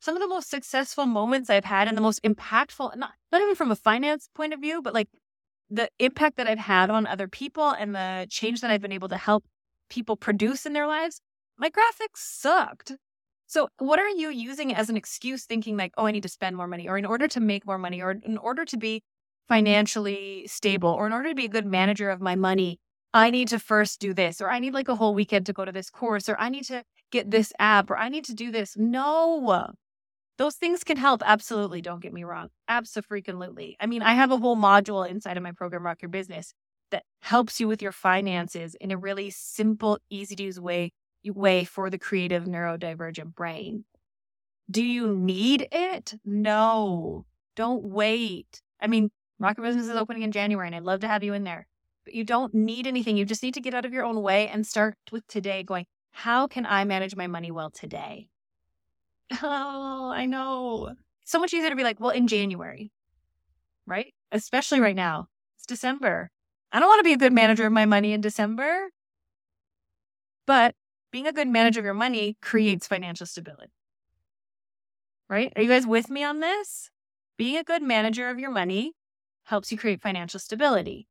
[0.00, 3.54] some of the most successful moments I've had and the most impactful, not, not even
[3.54, 5.08] from a finance point of view, but like
[5.70, 9.08] the impact that I've had on other people and the change that I've been able
[9.08, 9.44] to help
[9.90, 11.20] people produce in their lives,
[11.58, 12.92] my graphics sucked.
[13.46, 16.56] So, what are you using as an excuse thinking like, oh, I need to spend
[16.56, 19.02] more money, or in order to make more money, or in order to be
[19.48, 22.78] financially stable, or in order to be a good manager of my money,
[23.14, 25.64] I need to first do this, or I need like a whole weekend to go
[25.64, 28.50] to this course, or I need to get this app, or I need to do
[28.50, 28.76] this.
[28.76, 29.72] No,
[30.36, 31.22] those things can help.
[31.24, 31.82] Absolutely.
[31.82, 32.48] Don't get me wrong.
[32.68, 33.76] Absolutely.
[33.80, 36.52] I mean, I have a whole module inside of my program, Rock Your Business,
[36.90, 40.92] that helps you with your finances in a really simple, easy to use way,
[41.24, 43.84] way for the creative neurodivergent brain.
[44.70, 46.14] Do you need it?
[46.24, 47.24] No,
[47.56, 48.62] don't wait.
[48.80, 51.32] I mean, Rock Your Business is opening in January, and I'd love to have you
[51.32, 51.66] in there
[52.12, 53.16] you don't need anything.
[53.16, 55.86] You just need to get out of your own way and start with today going,
[56.10, 58.28] how can I manage my money well today?
[59.42, 60.94] Oh, I know.
[61.26, 62.90] So much easier to be like, well, in January,
[63.86, 64.14] right?
[64.32, 65.26] Especially right now.
[65.56, 66.30] It's December.
[66.72, 68.88] I don't want to be a good manager of my money in December.
[70.46, 70.74] But
[71.12, 73.72] being a good manager of your money creates financial stability.
[75.28, 75.52] Right?
[75.56, 76.90] Are you guys with me on this?
[77.36, 78.92] Being a good manager of your money
[79.44, 81.06] helps you create financial stability.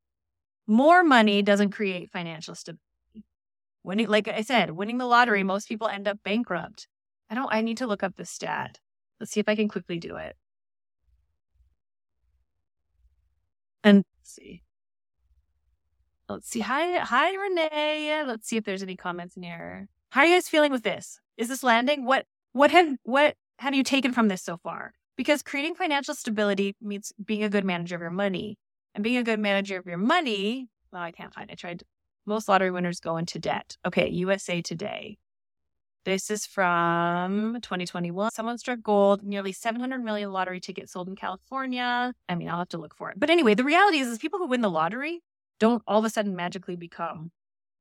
[0.67, 2.83] More money doesn't create financial stability.
[3.83, 6.87] Winning, like I said, winning the lottery, most people end up bankrupt.
[7.29, 8.79] I don't, I need to look up the stat.
[9.19, 10.35] Let's see if I can quickly do it.
[13.83, 14.63] And let's see.
[16.27, 16.59] Let's see.
[16.59, 18.23] Hi, hi, Renee.
[18.27, 19.87] Let's see if there's any comments in here.
[20.09, 21.21] How are you guys feeling with this?
[21.37, 22.05] Is this landing?
[22.05, 24.91] What, what have, what have you taken from this so far?
[25.15, 28.57] Because creating financial stability means being a good manager of your money.
[28.97, 31.53] And being a good manager of your money, well, I can't find it.
[31.53, 31.83] I tried.
[32.25, 33.77] Most lottery winners go into debt.
[33.85, 35.19] Okay, USA Today.
[36.03, 38.31] This is from 2021.
[38.31, 39.21] Someone struck gold.
[39.21, 42.11] Nearly 700 million lottery tickets sold in California.
[42.27, 43.19] I mean, I'll have to look for it.
[43.19, 45.21] But anyway, the reality is, is people who win the lottery
[45.59, 47.29] don't all of a sudden magically become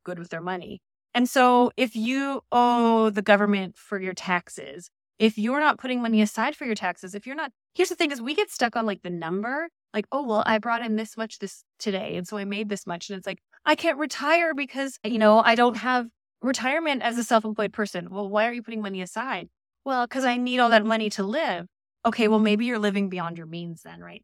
[0.05, 0.83] good with their money.
[1.15, 6.21] And so if you owe the government for your taxes, if you're not putting money
[6.21, 8.85] aside for your taxes, if you're not, here's the thing is we get stuck on
[8.85, 12.17] like the number, like, oh, well, I brought in this much this today.
[12.17, 13.09] And so I made this much.
[13.09, 16.07] And it's like, I can't retire because, you know, I don't have
[16.43, 18.11] retirement as a self-employed person.
[18.11, 19.49] Well, why are you putting money aside?
[19.85, 21.67] Well, because I need all that money to live.
[22.05, 24.23] Okay, well, maybe you're living beyond your means then, right?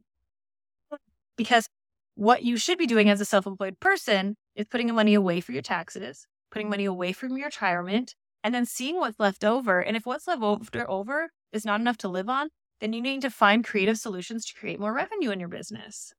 [1.37, 1.67] Because
[2.15, 5.53] what you should be doing as a self employed person is putting money away for
[5.53, 9.81] your taxes, putting money away from your retirement, and then seeing what's left over.
[9.81, 12.51] And if what's left over is not enough to live on,
[12.83, 16.15] then you need to find creative solutions to create more revenue in your business.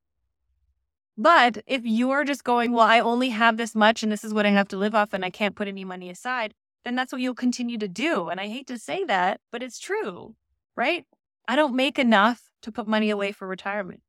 [1.17, 4.45] But if you're just going, well, I only have this much and this is what
[4.45, 6.53] I have to live off and I can't put any money aside,
[6.85, 8.29] then that's what you'll continue to do.
[8.29, 10.35] And I hate to say that, but it's true,
[10.77, 11.05] right?
[11.49, 14.01] I don't make enough to put money away for retirement.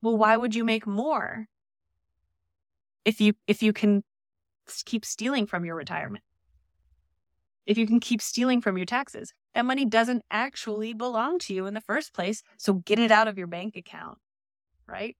[0.00, 1.46] Well, why would you make more
[3.04, 4.02] if you if you can
[4.86, 6.24] keep stealing from your retirement?
[7.66, 11.66] If you can keep stealing from your taxes, that money doesn't actually belong to you
[11.66, 12.42] in the first place.
[12.56, 14.18] So get it out of your bank account,
[14.86, 15.16] right?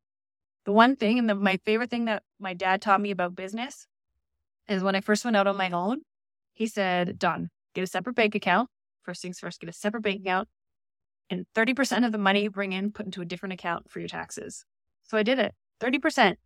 [0.64, 3.86] The one thing and the, my favorite thing that my dad taught me about business
[4.68, 6.02] is when I first went out on my own,
[6.52, 8.68] he said, Dawn, get a separate bank account.
[9.02, 10.48] First things first, get a separate bank account
[11.30, 14.08] and 30% of the money you bring in, put into a different account for your
[14.08, 14.64] taxes.
[15.04, 16.36] So I did it 30%.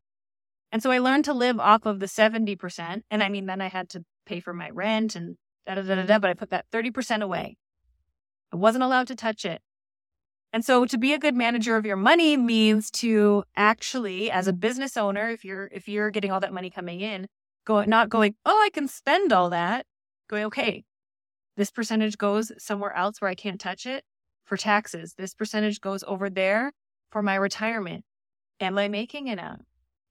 [0.70, 3.02] And so I learned to live off of the 70%.
[3.10, 5.94] And I mean, then I had to pay for my rent and da da da
[5.96, 7.56] da, da but I put that 30% away.
[8.54, 9.60] I wasn't allowed to touch it.
[10.52, 14.52] And so to be a good manager of your money means to actually, as a
[14.52, 17.26] business owner, if you're if you're getting all that money coming in,
[17.66, 19.86] go not going, oh, I can spend all that.
[20.30, 20.84] Going, okay,
[21.56, 24.04] this percentage goes somewhere else where I can't touch it
[24.44, 25.14] for taxes.
[25.18, 26.70] This percentage goes over there
[27.10, 28.04] for my retirement.
[28.60, 29.62] Am I making enough?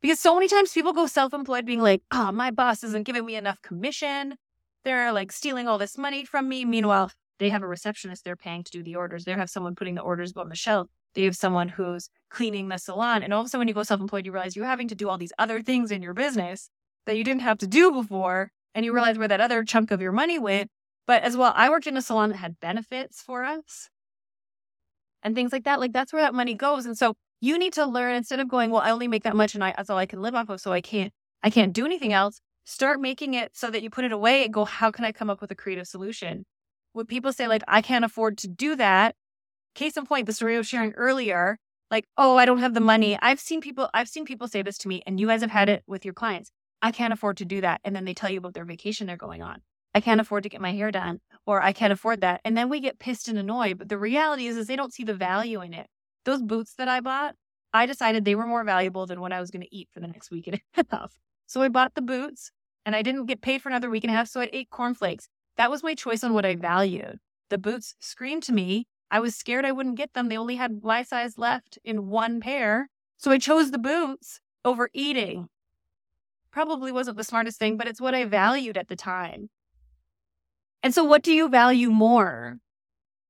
[0.02, 3.26] Because so many times people go self employed being like, oh, my boss isn't giving
[3.26, 4.36] me enough commission.
[4.84, 6.66] They're like stealing all this money from me.
[6.66, 9.26] Meanwhile, they have a receptionist they're paying to do the orders.
[9.26, 10.88] They have someone putting the orders on the shelf.
[11.16, 13.24] They have someone who's cleaning the salon.
[13.24, 14.96] And all of a sudden, when you go self employed, you realize you're having to
[14.96, 16.70] do all these other things in your business
[17.06, 18.52] that you didn't have to do before.
[18.76, 20.70] And you realize where that other chunk of your money went.
[21.06, 23.90] But as well, I worked in a salon that had benefits for us
[25.22, 25.80] and things like that.
[25.80, 26.86] Like that's where that money goes.
[26.86, 29.54] And so you need to learn instead of going, well, I only make that much
[29.54, 30.62] and I, that's all I can live off of.
[30.62, 31.12] So I can't,
[31.44, 32.40] I can't do anything else.
[32.66, 35.30] Start making it so that you put it away and go, how can I come
[35.30, 36.46] up with a creative solution?
[36.94, 39.16] When people say like, I can't afford to do that.
[39.76, 41.58] Case in point, the story I was sharing earlier,
[41.90, 43.18] like, oh, I don't have the money.
[43.22, 45.70] I've seen people, I've seen people say this to me and you guys have had
[45.70, 46.52] it with your clients.
[46.82, 47.82] I can't afford to do that.
[47.84, 49.62] And then they tell you about their vacation they're going on.
[49.96, 52.42] I can't afford to get my hair done or I can't afford that.
[52.44, 53.78] And then we get pissed and annoyed.
[53.78, 55.88] But the reality is, is they don't see the value in it.
[56.26, 57.36] Those boots that I bought,
[57.74, 60.08] I decided they were more valuable than what I was going to eat for the
[60.08, 61.18] next week and a half.
[61.48, 62.52] So I bought the boots
[62.86, 64.28] and I didn't get paid for another week and a half.
[64.28, 65.28] So I ate cornflakes.
[65.58, 67.20] That was my choice on what I valued.
[67.50, 68.88] The boots screamed to me.
[69.12, 70.28] I was scared I wouldn't get them.
[70.28, 72.90] They only had my size left in one pair.
[73.18, 75.50] So I chose the boots over eating.
[76.52, 79.50] Probably wasn't the smartest thing, but it's what I valued at the time.
[80.82, 82.58] And so, what do you value more?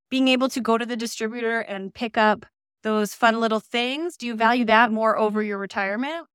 [0.09, 2.45] Being able to go to the distributor and pick up
[2.81, 4.17] those fun little things?
[4.17, 6.27] Do you value that more over your retirement?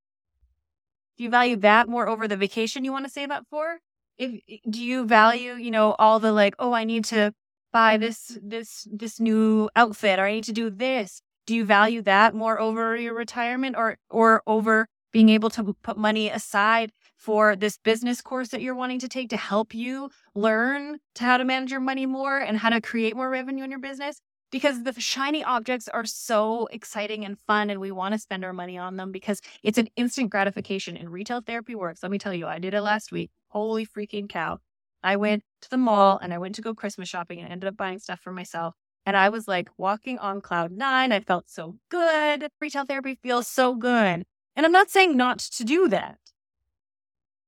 [1.16, 3.80] Do you value that more over the vacation you want to save up for?
[4.18, 7.32] If do you value, you know, all the like, oh, I need to
[7.72, 11.22] buy this this this new outfit or I need to do this.
[11.46, 15.96] Do you value that more over your retirement or or over being able to put
[15.96, 20.98] money aside for this business course that you're wanting to take to help you learn
[21.14, 23.80] to how to manage your money more and how to create more revenue in your
[23.80, 24.20] business?
[24.50, 28.52] Because the shiny objects are so exciting and fun and we want to spend our
[28.52, 32.02] money on them because it's an instant gratification and retail therapy works.
[32.02, 34.58] Let me tell you i did it last week holy freaking cow.
[35.02, 35.20] I mm.
[35.20, 37.98] went to the mall and I went to go Christmas shopping and ended up buying
[37.98, 38.74] stuff for myself.
[39.06, 41.12] And I was like walking on cloud nine.
[41.12, 42.48] I felt so good.
[42.60, 44.24] Retail therapy feels so good.
[44.56, 46.18] And I'm not saying not to do that,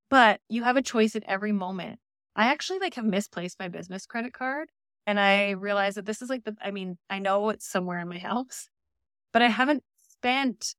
[0.09, 1.99] but you have a choice at every moment.
[2.35, 4.69] I actually like have misplaced my business credit card.
[5.05, 8.07] And I realized that this is like the, I mean, I know it's somewhere in
[8.07, 8.69] my house,
[9.33, 9.83] but I haven't
[10.13, 10.75] spent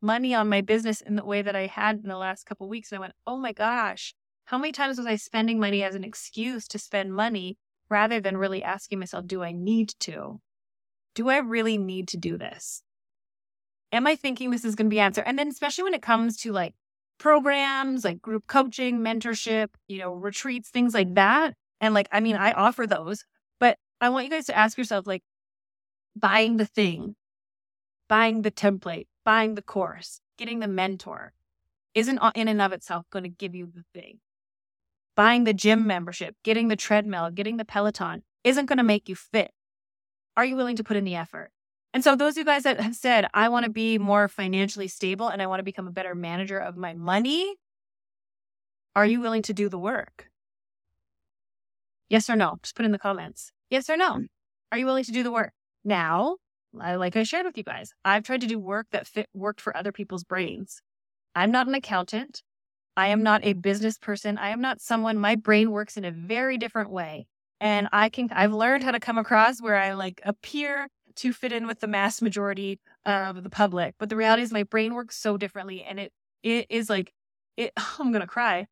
[0.00, 2.92] money on my business in the way that I had in the last couple weeks.
[2.92, 6.04] And I went, oh my gosh, how many times was I spending money as an
[6.04, 7.56] excuse to spend money
[7.88, 10.40] rather than really asking myself, do I need to?
[11.14, 12.82] Do I really need to do this?
[13.92, 15.22] Am I thinking this is going to be answer?
[15.22, 16.74] And then especially when it comes to like
[17.18, 21.54] programs, like group coaching, mentorship, you know, retreats, things like that.
[21.80, 23.24] And like, I mean, I offer those,
[23.60, 25.22] but I want you guys to ask yourself, like,
[26.16, 27.14] buying the thing,
[28.08, 31.32] buying the template, buying the course, getting the mentor
[31.94, 34.18] isn't in and of itself going to give you the thing.
[35.14, 39.14] Buying the gym membership, getting the treadmill, getting the Peloton isn't going to make you
[39.14, 39.52] fit.
[40.36, 41.50] Are you willing to put in the effort?
[41.94, 44.88] And so, those of you guys that have said, I want to be more financially
[44.88, 47.56] stable and I want to become a better manager of my money,
[48.96, 50.30] are you willing to do the work?
[52.08, 52.58] Yes or no?
[52.62, 53.52] Just put in the comments.
[53.70, 54.20] Yes or no?
[54.70, 55.52] Are you willing to do the work?
[55.84, 56.36] Now,
[56.72, 59.76] like I shared with you guys, I've tried to do work that fit, worked for
[59.76, 60.80] other people's brains.
[61.34, 62.42] I'm not an accountant.
[62.96, 64.38] I am not a business person.
[64.38, 67.26] I am not someone, my brain works in a very different way.
[67.60, 71.52] And I can, I've learned how to come across where I like appear to fit
[71.52, 73.94] in with the mass majority of the public.
[73.98, 75.82] But the reality is my brain works so differently.
[75.82, 77.12] And it, it is like,
[77.56, 78.66] it, I'm going to cry.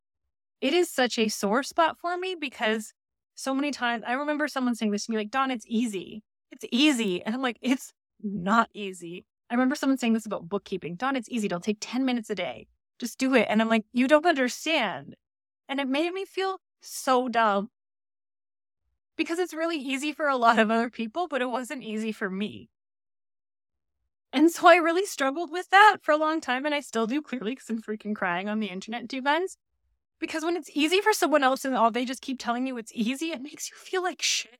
[0.59, 2.93] It is such a sore spot for me because
[3.35, 6.21] so many times I remember someone saying this to me, like, Dawn, it's easy.
[6.51, 7.23] It's easy.
[7.23, 9.25] And I'm like, it's not easy.
[9.49, 10.95] I remember someone saying this about bookkeeping.
[10.95, 11.47] Dawn, it's easy.
[11.47, 12.67] It'll take 10 minutes a day.
[13.01, 13.47] Just do it.
[13.49, 15.15] And I'm like, you don't understand.
[15.67, 17.69] And it made me feel so dumb
[19.17, 22.29] because it's really easy for a lot of other people, but it wasn't easy for
[22.29, 22.69] me.
[24.31, 26.63] And so I really struggled with that for a long time.
[26.63, 29.57] And I still do clearly because I'm freaking crying on the internet too, guys.
[30.19, 32.91] Because when it's easy for someone else and all they just keep telling you it's
[32.93, 34.59] easy, it makes you feel like shit.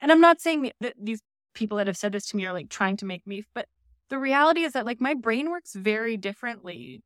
[0.00, 1.20] And I'm not saying that these
[1.54, 3.66] people that have said this to me are like trying to make me, but
[4.08, 7.04] the reality is that like my brain works very differently.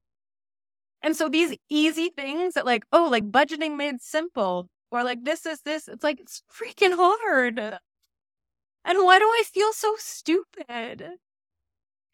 [1.04, 5.44] And so these easy things that like, oh, like budgeting made simple or like this
[5.44, 7.58] is this, it's like it's freaking hard.
[7.58, 11.04] And why do I feel so stupid?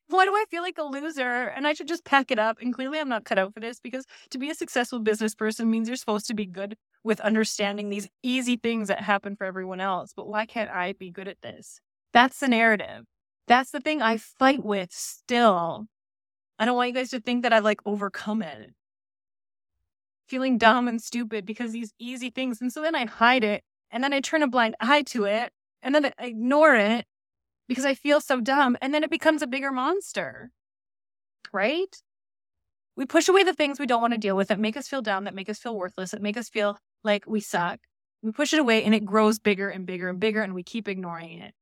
[0.08, 2.58] Why do I feel like a loser and I should just pack it up?
[2.60, 5.70] And clearly I'm not cut out for this because to be a successful business person
[5.70, 9.80] means you're supposed to be good with understanding these easy things that happen for everyone
[9.80, 10.12] else.
[10.16, 11.80] But why can't I be good at this?
[12.12, 13.04] That's the narrative.
[13.46, 15.86] That's the thing I fight with still.
[16.58, 18.72] I don't want you guys to think that I've like overcome it.
[20.30, 22.60] Feeling dumb and stupid because these easy things.
[22.60, 25.50] And so then I hide it and then I turn a blind eye to it
[25.82, 27.04] and then I ignore it
[27.66, 28.76] because I feel so dumb.
[28.80, 30.52] And then it becomes a bigger monster.
[31.52, 31.96] Right?
[32.94, 35.02] We push away the things we don't want to deal with that make us feel
[35.02, 37.80] dumb, that make us feel worthless, that make us feel like we suck.
[38.22, 40.86] We push it away and it grows bigger and bigger and bigger and we keep
[40.86, 41.54] ignoring it.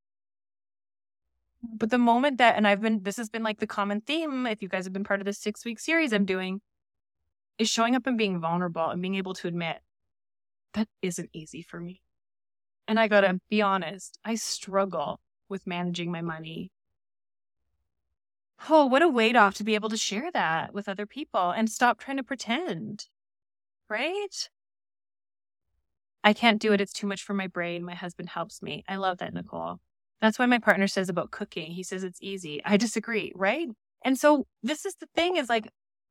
[1.62, 4.60] But the moment that, and I've been, this has been like the common theme, if
[4.60, 6.60] you guys have been part of this six week series I'm doing,
[7.58, 9.78] is showing up and being vulnerable and being able to admit
[10.74, 12.02] that isn't easy for me.
[12.86, 16.70] And I gotta be honest, I struggle with managing my money.
[18.68, 21.70] Oh, what a weight off to be able to share that with other people and
[21.70, 23.06] stop trying to pretend.
[23.88, 24.48] Right?
[26.24, 26.80] I can't do it.
[26.80, 27.84] It's too much for my brain.
[27.84, 28.84] My husband helps me.
[28.88, 29.78] I love that, Nicole.
[30.20, 31.72] That's why my partner says about cooking.
[31.72, 32.60] He says it's easy.
[32.64, 33.68] I disagree, right?
[34.04, 35.68] And so this is the thing is like,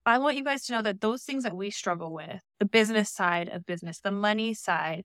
[0.08, 3.10] I want you guys to know that those things that we struggle with, the business
[3.10, 5.04] side of business, the money side,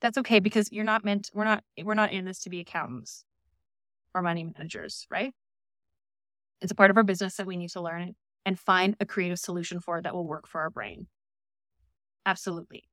[0.00, 3.24] that's okay because you're not meant, we're not, we're not in this to be accountants
[4.14, 5.32] or money managers, right?
[6.60, 8.14] It's a part of our business that we need to learn
[8.46, 11.08] and find a creative solution for that will work for our brain.
[12.24, 12.84] Absolutely.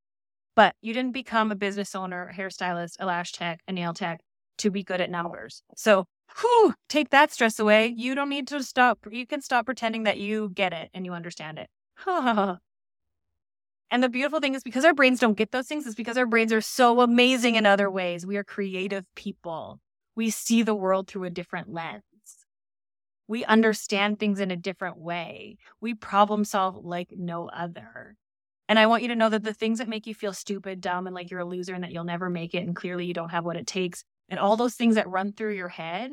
[0.55, 4.21] But you didn't become a business owner, a hairstylist, a lash tech, a nail tech
[4.59, 5.63] to be good at numbers.
[5.75, 6.05] So,
[6.41, 7.93] whew, take that stress away.
[7.95, 8.99] You don't need to stop.
[9.09, 11.69] You can stop pretending that you get it and you understand it.
[12.07, 16.25] and the beautiful thing is because our brains don't get those things, is because our
[16.25, 18.25] brains are so amazing in other ways.
[18.25, 19.79] We are creative people.
[20.15, 22.03] We see the world through a different lens.
[23.27, 25.57] We understand things in a different way.
[25.81, 28.15] We problem solve like no other.
[28.67, 31.07] And I want you to know that the things that make you feel stupid, dumb,
[31.07, 33.29] and like you're a loser and that you'll never make it, and clearly you don't
[33.29, 36.11] have what it takes, and all those things that run through your head,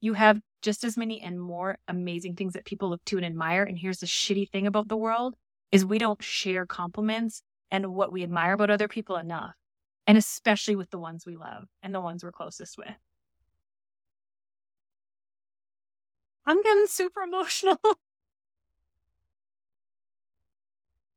[0.00, 3.62] you have just as many and more amazing things that people look to and admire.
[3.62, 5.34] And here's the shitty thing about the world
[5.72, 9.54] is we don't share compliments and what we admire about other people enough.
[10.06, 12.94] And especially with the ones we love and the ones we're closest with.
[16.46, 17.78] I'm getting super emotional.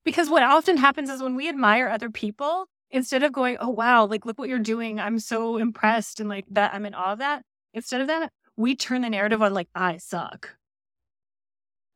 [0.05, 4.05] because what often happens is when we admire other people, instead of going, oh, wow,
[4.05, 4.99] like, look what you're doing.
[4.99, 7.43] I'm so impressed and like that, I'm in awe of that.
[7.73, 10.55] Instead of that, we turn the narrative on like, I suck.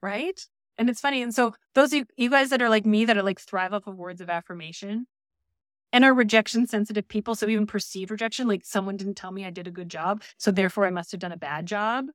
[0.02, 0.46] Right.
[0.78, 1.22] And it's funny.
[1.22, 3.88] And so, those you, you guys that are like me that are like thrive off
[3.88, 5.06] of words of affirmation
[5.94, 7.36] and are rejection sensitive people.
[7.36, 10.24] So, even perceived rejection, like someone didn't tell me I did a good job.
[10.38, 12.06] So, therefore, I must have done a bad job.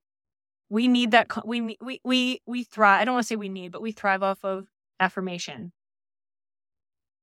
[0.69, 1.29] We need that.
[1.47, 3.03] We, we, we, we thrive.
[3.03, 4.67] I don't want to say we need, but we thrive off of
[4.99, 5.73] affirmation.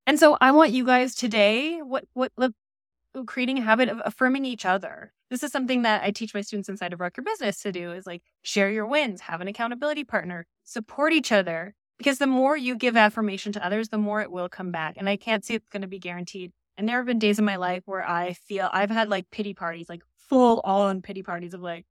[0.05, 2.53] And so I want you guys today, what, what, look,
[3.25, 5.13] creating a habit of affirming each other.
[5.29, 7.91] This is something that I teach my students inside of Rock Your Business to do
[7.91, 11.75] is like share your wins, have an accountability partner, support each other.
[11.97, 14.95] Because the more you give affirmation to others, the more it will come back.
[14.97, 16.51] And I can't say it's going to be guaranteed.
[16.75, 19.53] And there have been days in my life where I feel I've had like pity
[19.53, 21.85] parties, like full on pity parties of like,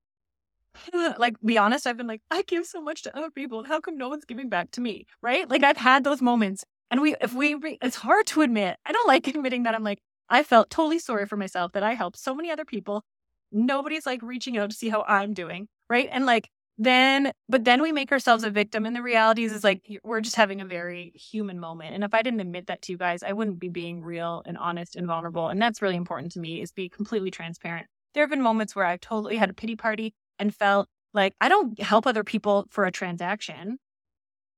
[1.18, 3.64] like be honest, I've been like, I give so much to other people.
[3.64, 5.06] How come no one's giving back to me?
[5.22, 5.48] Right?
[5.48, 8.76] Like I've had those moments and we, if we, it's hard to admit.
[8.84, 11.94] I don't like admitting that I'm like, I felt totally sorry for myself that I
[11.94, 13.02] helped so many other people.
[13.50, 15.68] Nobody's like reaching out to see how I'm doing.
[15.90, 16.08] Right.
[16.12, 18.86] And like, then, but then we make ourselves a victim.
[18.86, 21.94] And the reality is, is like, we're just having a very human moment.
[21.94, 24.56] And if I didn't admit that to you guys, I wouldn't be being real and
[24.58, 25.48] honest and vulnerable.
[25.48, 27.86] And that's really important to me is be completely transparent.
[28.14, 31.48] There have been moments where I've totally had a pity party and felt like I
[31.48, 33.78] don't help other people for a transaction.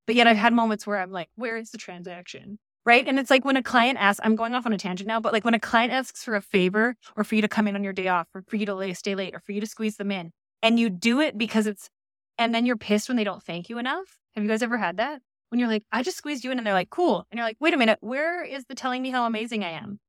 [0.06, 2.58] But yet I've had moments where I'm like, where is the transaction?
[2.86, 3.08] Right.
[3.08, 5.32] And it's like when a client asks, I'm going off on a tangent now, but
[5.32, 7.82] like when a client asks for a favor or for you to come in on
[7.82, 10.10] your day off or for you to stay late or for you to squeeze them
[10.10, 10.32] in
[10.62, 11.88] and you do it because it's,
[12.36, 14.18] and then you're pissed when they don't thank you enough.
[14.34, 15.22] Have you guys ever had that?
[15.48, 17.26] When you're like, I just squeezed you in and they're like, cool.
[17.30, 20.00] And you're like, wait a minute, where is the telling me how amazing I am?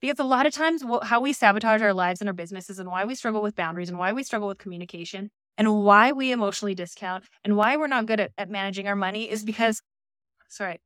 [0.00, 3.04] Because a lot of times, how we sabotage our lives and our businesses and why
[3.04, 7.24] we struggle with boundaries and why we struggle with communication and why we emotionally discount
[7.44, 9.82] and why we're not good at, at managing our money is because,
[10.48, 10.80] sorry,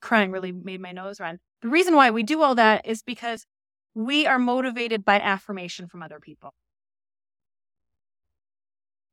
[0.00, 1.38] crying really made my nose run.
[1.62, 3.46] The reason why we do all that is because
[3.94, 6.54] we are motivated by affirmation from other people.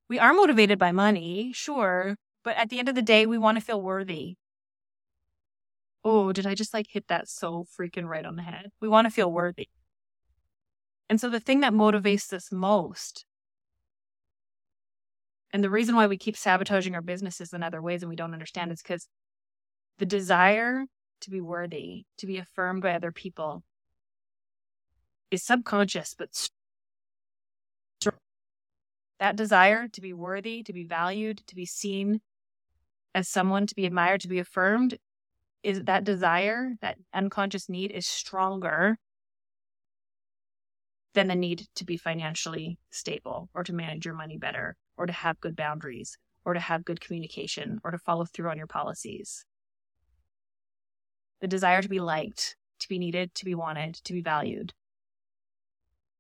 [0.10, 3.58] We are motivated by money, sure, but at the end of the day, we want
[3.58, 4.36] to feel worthy.
[6.04, 8.72] Oh, did I just like hit that so freaking right on the head?
[8.80, 9.68] We want to feel worthy.
[11.10, 13.26] And so the thing that motivates us most
[15.54, 18.34] and the reason why we keep sabotaging our businesses in other ways and we don't
[18.34, 19.08] understand is because
[19.98, 20.86] the desire
[21.22, 23.64] to be worthy, to be affirmed by other people,
[25.32, 26.50] is subconscious, but
[29.20, 32.22] that desire to be worthy, to be valued, to be seen
[33.16, 34.98] as someone to be admired, to be affirmed,
[35.64, 38.98] is that desire, that unconscious need is stronger
[41.16, 45.14] than the need to be financially stable or to manage your money better or to
[45.14, 49.46] have good boundaries or to have good communication or to follow through on your policies.
[51.42, 54.74] The desire to be liked, to be needed, to be wanted, to be valued.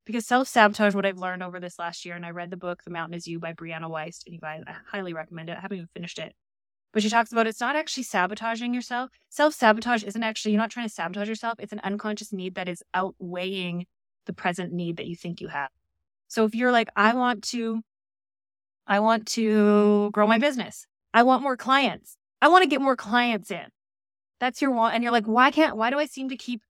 [0.06, 2.84] Because self sabotage, what I've learned over this last year, and I read the book
[2.84, 5.58] The Mountain Is You by Brianna Wiest, and you guys, I highly recommend it.
[5.58, 6.34] I haven't even finished it.
[6.94, 9.10] But she talks about it's not actually sabotaging yourself.
[9.30, 11.60] Self sabotage isn't actually, you're not trying to sabotage yourself.
[11.60, 13.86] It's an unconscious need that is outweighing
[14.26, 15.70] the present need that you think you have.
[16.28, 17.82] So if you're like, I want to
[18.88, 20.88] I want to grow my business.
[21.14, 22.18] I want more clients.
[22.42, 23.66] I want to get more clients in.
[24.40, 24.96] That's your want.
[24.96, 26.62] And you're like, why can't, why do I seem to keep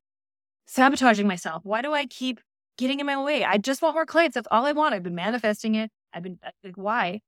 [0.65, 1.63] sabotaging myself?
[1.63, 2.39] Why do I keep
[2.78, 3.43] getting in my way?
[3.43, 4.36] I just want more clients.
[4.36, 4.95] That's all I want.
[4.95, 5.91] I've been manifesting it.
[6.13, 7.22] I've been like, why?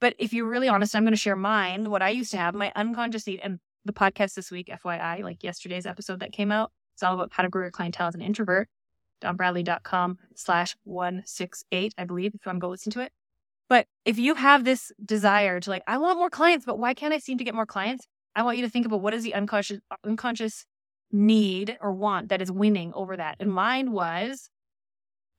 [0.00, 2.54] But if you're really honest, I'm going to share mine, what I used to have,
[2.54, 3.40] my unconscious need.
[3.42, 7.32] And the podcast this week, FYI, like yesterday's episode that came out, it's all about
[7.32, 8.68] how to grow your clientele as an introvert.
[9.22, 13.12] DawnBradley.com slash 168, I believe, if you want to go listen to it.
[13.68, 17.12] But if you have this desire to like, I want more clients, but why can't
[17.12, 18.06] I seem to get more clients?
[18.34, 20.64] I want you to think about what is the unconscious unconscious
[21.10, 23.36] need or want that is winning over that.
[23.40, 24.50] And mine was,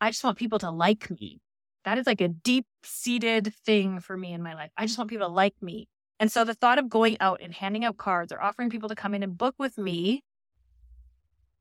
[0.02, 1.40] I just want people to like me.
[1.86, 4.72] That is like a deep seated thing for me in my life.
[4.78, 5.88] I just want people to like me.
[6.20, 8.96] And so the thought of going out and handing out cards or offering people to
[8.96, 10.24] come in and book with me,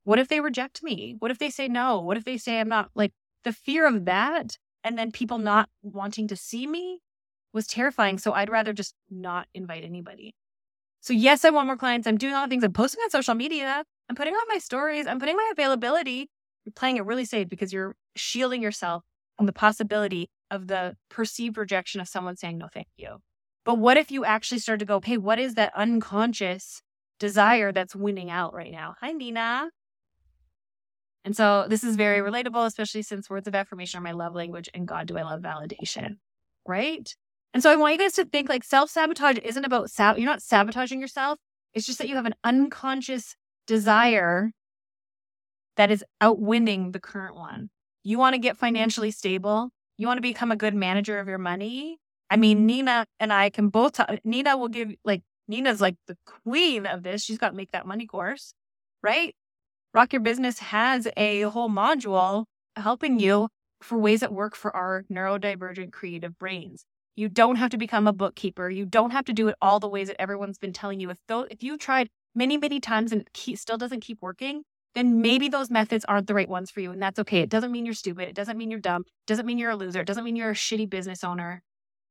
[0.05, 1.15] what if they reject me?
[1.19, 2.01] What if they say no?
[2.01, 3.13] What if they say I'm not like
[3.45, 7.01] the fear of that and then people not wanting to see me
[7.53, 8.19] was terrifying.
[8.19, 10.35] So I'd rather just not invite anybody.
[11.01, 12.07] So yes, I want more clients.
[12.07, 12.65] I'm doing all the things.
[12.65, 13.85] I'm posting on social media.
[14.09, 15.07] I'm putting on my stories.
[15.07, 16.29] I'm putting my availability.
[16.65, 19.05] You're playing it really safe because you're shielding yourself
[19.37, 23.19] from the possibility of the perceived rejection of someone saying no, thank you.
[23.65, 26.83] But what if you actually start to go, hey, what is that unconscious
[27.19, 28.95] desire that's winning out right now.
[29.01, 29.71] Hi, Nina.
[31.25, 32.35] And so this is very mm-hmm.
[32.35, 35.41] relatable, especially since words of affirmation are my love language and God, do I love
[35.41, 36.17] validation?
[36.67, 37.15] Right.
[37.55, 40.27] And so I want you guys to think like self sabotage isn't about, sab- you're
[40.27, 41.39] not sabotaging yourself.
[41.75, 44.53] It's just that you have an unconscious desire
[45.77, 47.71] that is outwinning the current one.
[48.05, 48.67] You want to get mm-hmm.
[48.67, 49.71] financially stable.
[49.97, 51.99] You want to become a good manager of your money.
[52.31, 56.17] I mean, Nina and I can both, talk, Nina will give, like, Nina's like the
[56.27, 57.25] queen of this.
[57.25, 58.53] She's got to make that money course,
[59.03, 59.35] right?
[59.95, 62.45] Rock Your Business has a whole module
[62.77, 63.49] helping you
[63.81, 66.85] for ways that work for our neurodivergent creative brains.
[67.17, 68.69] You don't have to become a bookkeeper.
[68.69, 71.09] You don't have to do it all the ways that everyone's been telling you.
[71.11, 74.63] If though, if you tried many, many times and it still doesn't keep working,
[74.95, 76.93] then maybe those methods aren't the right ones for you.
[76.93, 77.41] And that's okay.
[77.41, 78.29] It doesn't mean you're stupid.
[78.29, 79.03] It doesn't mean you're dumb.
[79.07, 80.01] It doesn't mean you're a loser.
[80.01, 81.63] It doesn't mean you're a shitty business owner.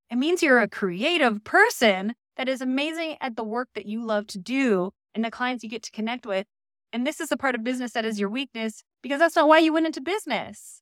[0.09, 4.25] It means you're a creative person that is amazing at the work that you love
[4.27, 6.47] to do and the clients you get to connect with.
[6.93, 9.59] And this is the part of business that is your weakness because that's not why
[9.59, 10.81] you went into business.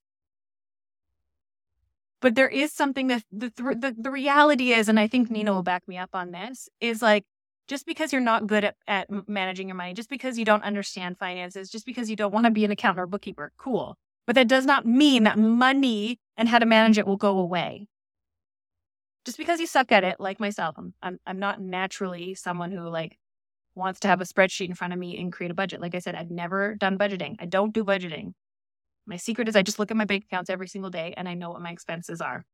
[2.21, 5.63] But there is something that the, the, the reality is, and I think Nina will
[5.63, 7.25] back me up on this, is like
[7.67, 11.17] just because you're not good at, at managing your money, just because you don't understand
[11.17, 13.97] finances, just because you don't want to be an accountant or bookkeeper, cool.
[14.25, 17.87] But that does not mean that money and how to manage it will go away
[19.25, 22.87] just because you suck at it, like myself, I'm, I'm, I'm not naturally someone who
[22.87, 23.17] like
[23.75, 25.81] wants to have a spreadsheet in front of me and create a budget.
[25.81, 27.35] Like I said, I've never done budgeting.
[27.39, 28.33] I don't do budgeting.
[29.05, 31.33] My secret is I just look at my bank accounts every single day and I
[31.33, 32.45] know what my expenses are.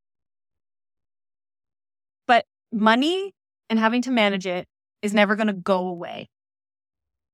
[2.27, 3.33] But money
[3.69, 4.67] and having to manage it
[5.01, 6.29] is never going to go away.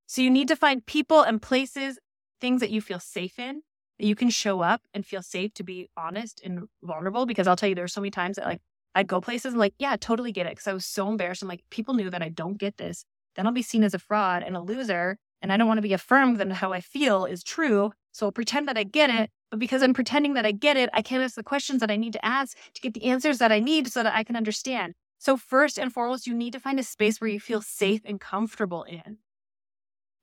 [0.05, 1.99] So you need to find people and places,
[2.39, 3.63] things that you feel safe in,
[3.99, 7.25] that you can show up and feel safe to be honest and vulnerable.
[7.25, 8.61] Because I'll tell you, there's so many times that like
[8.95, 10.55] I'd go places and like, yeah, totally get it.
[10.55, 11.41] Cause I was so embarrassed.
[11.41, 13.03] I'm like, people knew that I don't get this.
[13.37, 15.17] Then I'll be seen as a fraud and a loser.
[15.41, 17.91] And I don't want to be affirmed that how I feel is true.
[18.11, 19.29] So I'll pretend that I get it.
[19.51, 21.95] But because I'm pretending that I get it, I can't ask the questions that I
[21.95, 24.93] need to ask to get the answers that I need so that I can understand.
[25.19, 28.19] So, first and foremost, you need to find a space where you feel safe and
[28.19, 29.17] comfortable in.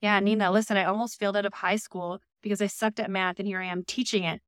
[0.00, 3.38] Yeah, Nina, listen, I almost failed out of high school because I sucked at math
[3.38, 4.40] and here I am teaching it.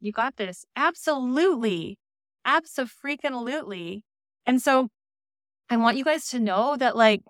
[0.00, 0.64] You got this.
[0.74, 1.98] Absolutely.
[2.44, 4.02] Absolutely.
[4.44, 4.88] And so
[5.70, 7.22] I want you guys to know that, like,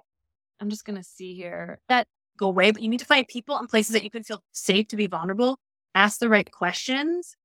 [0.60, 2.06] I'm just going to see here that
[2.38, 4.88] go away, but you need to find people and places that you can feel safe
[4.88, 5.58] to be vulnerable,
[5.94, 7.36] ask the right questions,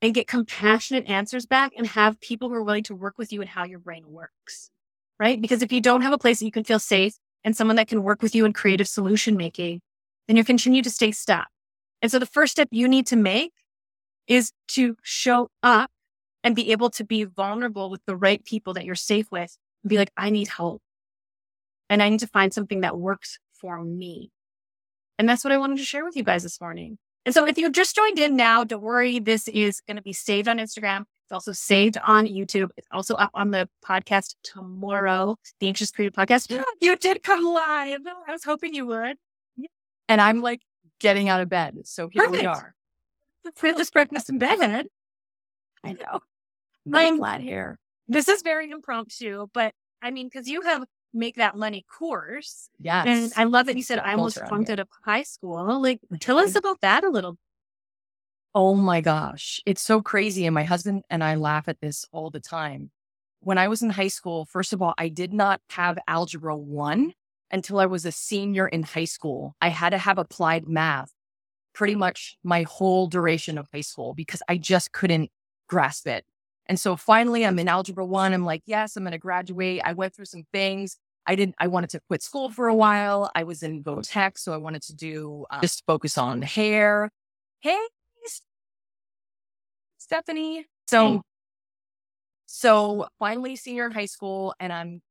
[0.00, 3.40] and get compassionate answers back and have people who are willing to work with you
[3.40, 4.70] and how your brain works.
[5.18, 5.40] Right.
[5.40, 7.88] Because if you don't have a place that you can feel safe and someone that
[7.88, 9.80] can work with you in creative solution making,
[10.28, 11.48] then you continue to stay stuck.
[12.00, 13.52] And so the first step you need to make
[14.28, 15.90] is to show up
[16.44, 19.90] and be able to be vulnerable with the right people that you're safe with and
[19.90, 20.82] be like, I need help.
[21.90, 24.30] And I need to find something that works for me.
[25.18, 26.98] And that's what I wanted to share with you guys this morning.
[27.24, 29.18] And so if you just joined in now, don't worry.
[29.18, 31.00] This is going to be saved on Instagram.
[31.00, 32.70] It's also saved on YouTube.
[32.76, 36.48] It's also up on the podcast tomorrow, the Anxious Creative Podcast.
[36.80, 38.00] You did come live.
[38.26, 39.16] I was hoping you would.
[40.08, 40.62] And I'm like
[41.00, 41.76] getting out of bed.
[41.84, 42.42] So here Perfect.
[42.42, 42.74] we are.
[43.76, 44.86] Just breakfast in bed.
[45.84, 46.20] I know.
[46.92, 47.78] I'm glad here.
[48.06, 52.68] This is very impromptu, but I mean, because you have make that money course.
[52.78, 53.06] Yes.
[53.06, 55.80] And I love that you said I almost flunked out of high school.
[55.80, 57.36] Like, tell us about that a little.
[58.54, 59.60] Oh my gosh.
[59.66, 60.46] It's so crazy.
[60.46, 62.90] And my husband and I laugh at this all the time.
[63.40, 67.12] When I was in high school, first of all, I did not have algebra one
[67.50, 69.54] until I was a senior in high school.
[69.60, 71.12] I had to have applied math
[71.72, 75.30] pretty much my whole duration of high school because I just couldn't
[75.68, 76.24] grasp it.
[76.68, 78.32] And so finally, I'm in algebra one.
[78.32, 79.80] I'm like, yes, I'm going to graduate.
[79.84, 80.96] I went through some things.
[81.26, 83.30] I didn't, I wanted to quit school for a while.
[83.34, 84.38] I was in Go Tech.
[84.38, 87.10] So I wanted to do uh, just focus on hair.
[87.60, 87.78] Hey,
[90.08, 90.64] Stephanie.
[90.86, 91.20] So, hey.
[92.46, 95.02] so finally senior in high school and I'm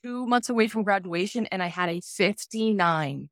[0.00, 3.28] two months away from graduation and I had a 59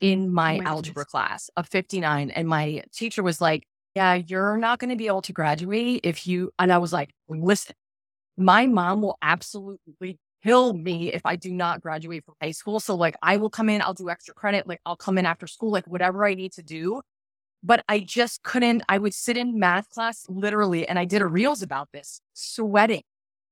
[0.00, 1.10] in my, oh my algebra goodness.
[1.10, 2.30] class, a 59.
[2.30, 3.64] And my teacher was like,
[3.94, 7.10] yeah, you're not going to be able to graduate if you, and I was like,
[7.28, 7.74] listen,
[8.36, 12.80] my mom will absolutely kill me if I do not graduate from high school.
[12.80, 15.46] So like I will come in, I'll do extra credit, like I'll come in after
[15.46, 17.02] school, like whatever I need to do.
[17.62, 21.26] But I just couldn't, I would sit in math class literally, and I did a
[21.26, 23.02] reels about this, sweating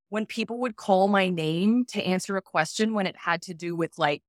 [0.09, 3.76] when people would call my name to answer a question when it had to do
[3.76, 4.22] with like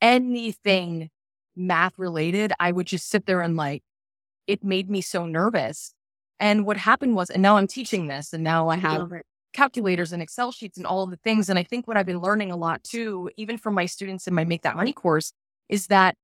[0.00, 1.10] anything
[1.54, 2.52] math related.
[2.58, 3.82] I would just sit there and like
[4.46, 5.92] it made me so nervous.
[6.38, 9.10] And what happened was, and now I'm teaching this, and now I have
[9.52, 11.48] calculators and Excel sheets and all of the things.
[11.48, 14.34] And I think what I've been learning a lot too, even from my students in
[14.34, 15.32] my Make That Money course,
[15.68, 16.14] is that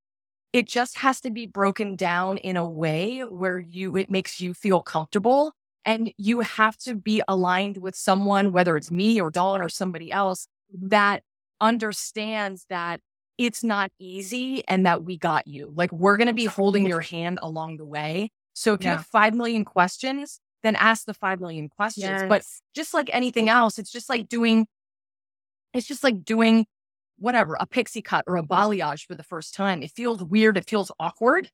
[0.52, 4.52] it just has to be broken down in a way where you, it makes you
[4.52, 5.54] feel comfortable
[5.86, 10.12] and you have to be aligned with someone, whether it's me or Dawn or somebody
[10.12, 11.22] else that
[11.58, 13.00] understands that
[13.46, 15.72] it's not easy and that we got you.
[15.74, 18.30] Like we're going to be holding your hand along the way.
[18.54, 18.90] So if yeah.
[18.90, 22.04] you have 5 million questions, then ask the 5 million questions.
[22.04, 22.28] Yes.
[22.28, 24.66] But just like anything else, it's just like doing,
[25.74, 26.66] it's just like doing
[27.18, 29.82] whatever, a pixie cut or a balayage for the first time.
[29.82, 30.56] It feels weird.
[30.56, 31.50] It feels awkward.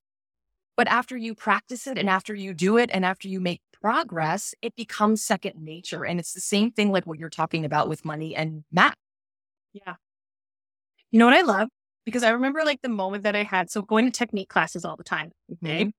[0.76, 4.54] But after you practice it and after you do it and after you make progress,
[4.62, 6.04] it becomes second nature.
[6.04, 8.94] And it's the same thing like what you're talking about with money and math.
[9.72, 9.94] Yeah.
[11.10, 11.68] You know what I love?
[12.08, 14.96] Because I remember like the moment that I had, so going to technique classes all
[14.96, 15.30] the time.
[15.62, 15.82] Okay.
[15.82, 15.90] Mm-hmm.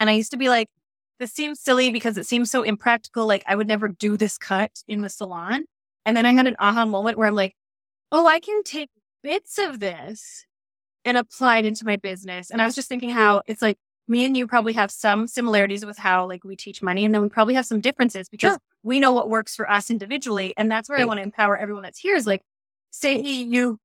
[0.00, 0.68] And I used to be like,
[1.18, 3.26] this seems silly because it seems so impractical.
[3.26, 5.64] Like I would never do this cut in the salon.
[6.06, 7.54] And then I had an aha moment where I'm like,
[8.10, 8.88] oh, I can take
[9.22, 10.46] bits of this
[11.04, 12.50] and apply it into my business.
[12.50, 13.76] And I was just thinking how it's like
[14.08, 17.20] me and you probably have some similarities with how like we teach money and then
[17.20, 18.58] we probably have some differences because sure.
[18.82, 20.54] we know what works for us individually.
[20.56, 21.02] And that's where right.
[21.02, 22.40] I want to empower everyone that's here is like,
[22.90, 23.78] say you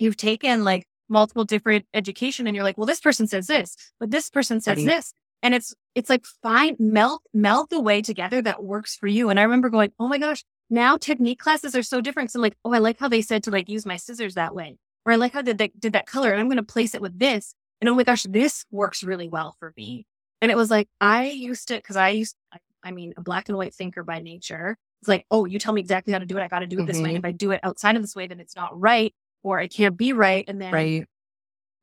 [0.00, 4.10] you've taken like multiple different education and you're like, well, this person says this, but
[4.10, 5.12] this person says this.
[5.42, 9.30] And it's it's like find melt melt the way together that works for you.
[9.30, 12.30] And I remember going, oh my gosh, now technique classes are so different.
[12.30, 14.54] So I'm like, oh, I like how they said to like use my scissors that
[14.54, 14.76] way,
[15.06, 17.18] or I like how they did that color, and I'm going to place it with
[17.18, 17.54] this.
[17.80, 20.06] And oh my gosh, this works really well for me.
[20.42, 23.48] And it was like I used to because I used, I, I, mean, a black
[23.48, 24.76] and white thinker by nature.
[25.00, 26.42] It's like, oh, you tell me exactly how to do it.
[26.42, 26.86] I got to do it mm-hmm.
[26.86, 27.14] this way.
[27.14, 27.26] And mm-hmm.
[27.26, 29.96] if I do it outside of this way, then it's not right, or it can't
[29.96, 30.44] be right.
[30.48, 31.06] And then right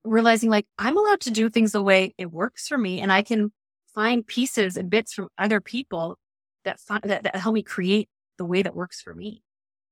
[0.07, 3.21] realizing like I'm allowed to do things the way it works for me and I
[3.21, 3.51] can
[3.93, 6.17] find pieces and bits from other people
[6.63, 9.43] that, that, that help me create the way that works for me.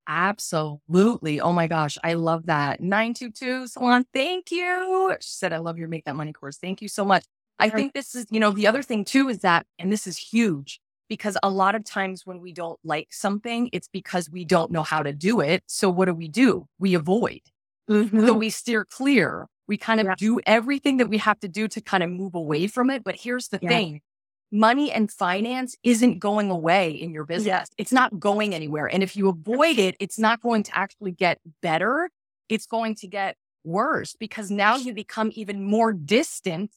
[0.07, 1.41] Absolutely.
[1.41, 1.97] Oh my gosh.
[2.03, 2.79] I love that.
[2.79, 4.05] 922 Salon.
[4.13, 5.15] Thank you.
[5.19, 6.57] She said, I love your Make That Money course.
[6.57, 7.25] Thank you so much.
[7.57, 10.17] I think this is, you know, the other thing too is that, and this is
[10.17, 14.71] huge because a lot of times when we don't like something, it's because we don't
[14.71, 15.63] know how to do it.
[15.65, 16.67] So what do we do?
[16.77, 17.39] We avoid.
[17.89, 18.25] Mm-hmm.
[18.25, 19.47] So we steer clear.
[19.67, 20.15] We kind of yeah.
[20.17, 23.03] do everything that we have to do to kind of move away from it.
[23.03, 23.69] But here's the yeah.
[23.69, 24.01] thing
[24.51, 27.47] money and finance isn't going away in your business.
[27.47, 27.65] Yeah.
[27.77, 28.85] It's not going anywhere.
[28.85, 32.09] And if you avoid it, it's not going to actually get better.
[32.47, 36.71] It's going to get worse because now you become even more distant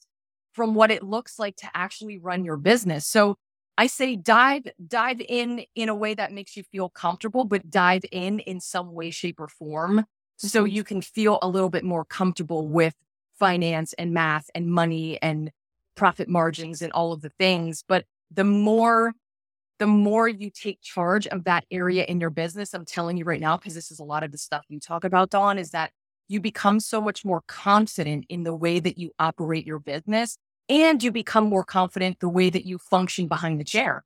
[0.53, 3.05] from what it looks like to actually run your business.
[3.05, 3.35] So
[3.77, 8.03] I say dive dive in in a way that makes you feel comfortable, but dive
[8.11, 10.05] in in some way, shape, or form
[10.47, 10.75] so mm-hmm.
[10.75, 12.95] you can feel a little bit more comfortable with
[13.37, 15.51] finance and math and money and
[15.95, 17.83] profit margins and all of the things.
[17.87, 19.13] But the more
[19.79, 23.39] the more you take charge of that area in your business, I'm telling you right
[23.39, 25.91] now, because this is a lot of the stuff you talk about, Dawn, is that
[26.27, 30.37] you become so much more confident in the way that you operate your business
[30.67, 34.03] and you become more confident the way that you function behind the chair.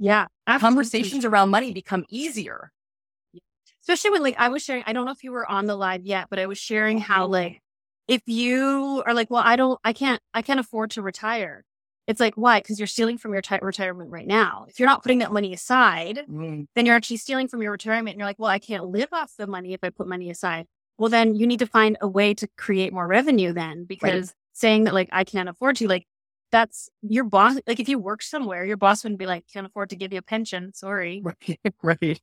[0.00, 0.26] Yeah.
[0.48, 0.74] Absolutely.
[0.74, 2.72] Conversations around money become easier
[3.82, 6.04] especially when like I was sharing, I don't know if you were on the live
[6.04, 7.60] yet, but I was sharing how like
[8.10, 11.64] if you are like, well, I don't, I can't, I can't afford to retire.
[12.08, 12.58] It's like, why?
[12.58, 14.66] Because you're stealing from your t- retirement right now.
[14.68, 16.66] If you're not putting that money aside, mm.
[16.74, 18.14] then you're actually stealing from your retirement.
[18.14, 20.66] And you're like, well, I can't live off the money if I put money aside.
[20.98, 24.34] Well, then you need to find a way to create more revenue then because right.
[24.54, 26.08] saying that like I can't afford to, like
[26.50, 27.58] that's your boss.
[27.64, 30.18] Like if you work somewhere, your boss wouldn't be like, can't afford to give you
[30.18, 30.72] a pension.
[30.74, 31.22] Sorry.
[31.40, 31.60] Right.
[31.80, 32.20] right.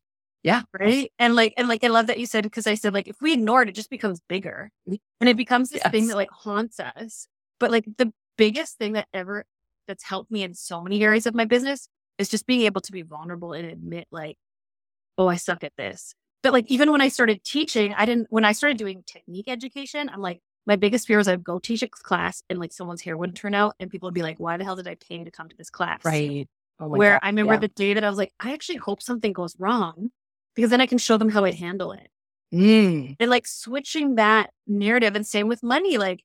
[0.47, 0.61] Yeah.
[0.79, 1.11] Right.
[1.19, 3.33] And like, and like, I love that you said, because I said, like, if we
[3.33, 5.91] ignore it, it just becomes bigger and it becomes this yes.
[5.91, 7.27] thing that like haunts us.
[7.59, 9.43] But like, the biggest thing that ever
[9.89, 12.93] that's helped me in so many areas of my business is just being able to
[12.93, 14.37] be vulnerable and admit, like,
[15.17, 16.13] oh, I suck at this.
[16.43, 20.07] But like, even when I started teaching, I didn't, when I started doing technique education,
[20.07, 23.17] I'm like, my biggest fear was I'd go teach a class and like someone's hair
[23.17, 25.31] wouldn't turn out and people would be like, why the hell did I pay to
[25.31, 26.05] come to this class?
[26.05, 26.47] Right.
[26.79, 27.19] Oh where God.
[27.23, 27.59] I remember yeah.
[27.59, 30.11] the day that I was like, I actually hope something goes wrong
[30.57, 32.09] because then I can show them how I'd handle it.
[32.51, 33.15] Mm.
[33.19, 36.23] And like switching that narrative and same with money, like,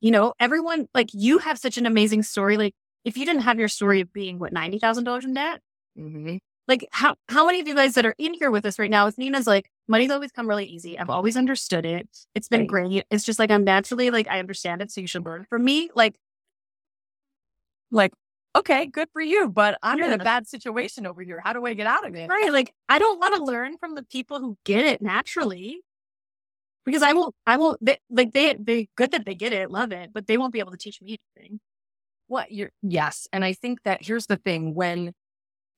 [0.00, 2.56] you know, everyone, like you have such an amazing story.
[2.56, 5.60] Like if you didn't have your story of being what, $90,000 in debt,
[5.98, 6.36] mm-hmm.
[6.68, 9.04] like how, how many of you guys that are in here with us right now
[9.04, 10.96] with Nina's like, money's always come really easy.
[10.96, 12.08] I've always understood it.
[12.36, 12.68] It's been right.
[12.68, 13.04] great.
[13.10, 14.92] It's just like, I'm naturally like, I understand it.
[14.92, 15.90] So you should learn from me.
[15.92, 16.14] Like,
[17.90, 18.12] like
[18.58, 20.06] okay, good for you, but I'm yeah.
[20.06, 21.40] in a bad situation over here.
[21.44, 22.28] How do I get out of it?
[22.28, 22.52] Right.
[22.52, 25.80] Like I don't want to learn from the people who get it naturally.
[26.84, 29.90] Because I won't, I won't, they, like they, they good that they get it, love
[29.90, 31.58] it, but they won't be able to teach me anything.
[32.28, 33.26] What you're, yes.
[33.32, 35.12] And I think that here's the thing when,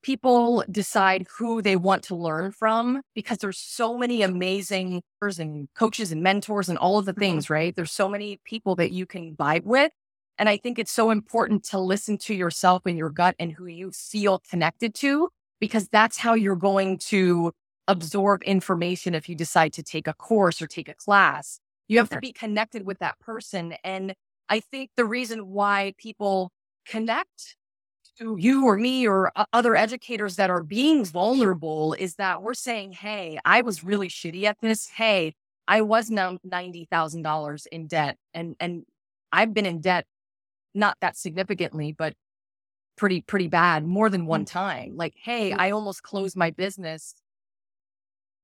[0.01, 6.13] people decide who they want to learn from because there's so many amazing and coaches
[6.13, 7.19] and mentors and all of the Mm-hmm.
[7.19, 7.75] things, right?
[7.75, 9.91] There's so many people that you can vibe with.
[10.39, 13.65] And I think it's so important to listen to yourself and your gut and who
[13.65, 15.29] you feel connected to,
[15.59, 17.51] because that's how you're going to
[17.89, 21.59] absorb information if you decide to take a course or take a class.
[21.89, 23.73] You have to be connected with that person.
[23.83, 24.13] And
[24.47, 26.51] I think the reason why people
[26.87, 27.57] connect
[28.19, 32.93] to you or me or other educators that are being vulnerable is that we're saying,
[32.93, 34.87] Hey, I was really shitty at this.
[34.87, 35.33] Hey,
[35.67, 38.83] I was now $90,000 in debt and, and
[39.31, 40.05] I've been in debt,
[40.73, 42.13] not that significantly, but
[42.97, 44.47] pretty, pretty bad more than one mm.
[44.47, 44.93] time.
[44.95, 45.59] Like, Hey, mm.
[45.59, 47.15] I almost closed my business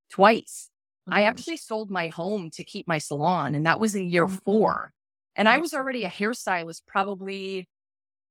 [0.10, 0.70] twice.
[1.08, 1.30] I mm-hmm.
[1.30, 4.42] actually sold my home to keep my salon, and that was in year mm.
[4.44, 4.92] four.
[5.36, 7.68] And I was already a hairstylist, probably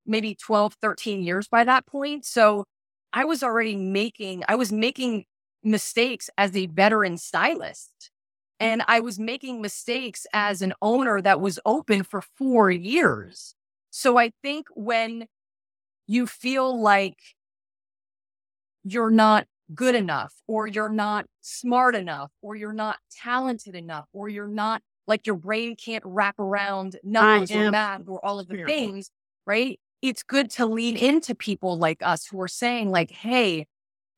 [0.05, 2.25] maybe 12, 13 years by that point.
[2.25, 2.65] So
[3.13, 5.25] I was already making, I was making
[5.63, 8.11] mistakes as a veteran stylist.
[8.59, 13.54] And I was making mistakes as an owner that was open for four years.
[13.97, 15.27] So I think when
[16.07, 17.17] you feel like
[18.83, 24.27] you're not good enough, or you're not smart enough, or you're not talented enough, or
[24.27, 28.55] you're not like your brain can't wrap around numbers or math or all of the
[28.55, 28.73] fearful.
[28.73, 29.11] things,
[29.45, 29.79] right?
[30.01, 33.65] It's good to lean into people like us who are saying, like, hey,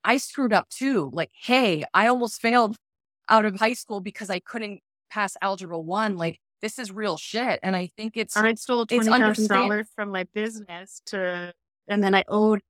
[0.05, 1.11] I screwed up too.
[1.13, 2.77] Like, hey, I almost failed
[3.29, 6.17] out of high school because I couldn't pass algebra one.
[6.17, 7.59] Like, this is real shit.
[7.63, 11.53] And I think it's I stole twenty thousand dollars from my business to,
[11.87, 12.61] and then I owed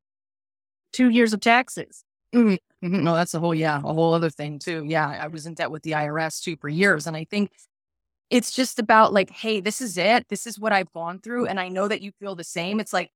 [0.93, 2.03] two years of taxes.
[2.33, 2.59] Mhm.
[2.81, 4.83] No, that's a whole, yeah, a whole other thing too.
[4.85, 7.07] Yeah, I was in debt with the IRS too for years.
[7.07, 7.51] And I think
[8.29, 10.27] it's just about like, hey, this is it.
[10.29, 11.47] This is what I've gone through.
[11.47, 12.79] And I know that you feel the same.
[12.79, 13.11] It's like,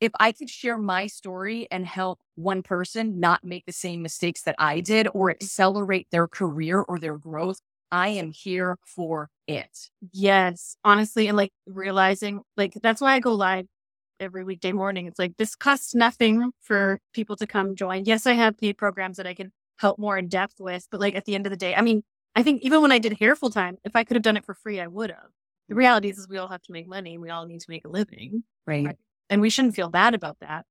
[0.00, 4.42] if I could share my story and help one person not make the same mistakes
[4.42, 7.60] that I did or accelerate their career or their growth,
[7.94, 9.88] I am here for it.
[10.12, 13.66] Yes, honestly, and like realizing, like that's why I go live
[14.18, 15.06] every weekday morning.
[15.06, 18.04] It's like this costs nothing for people to come join.
[18.04, 21.14] Yes, I have paid programs that I can help more in depth with, but like
[21.14, 22.02] at the end of the day, I mean,
[22.34, 24.44] I think even when I did hair full time, if I could have done it
[24.44, 25.30] for free, I would have.
[25.68, 27.14] The reality is, is we all have to make money.
[27.14, 28.42] and We all need to make a living.
[28.66, 28.86] Right.
[28.86, 28.98] Right.
[29.30, 30.66] and we shouldn't feel bad about that.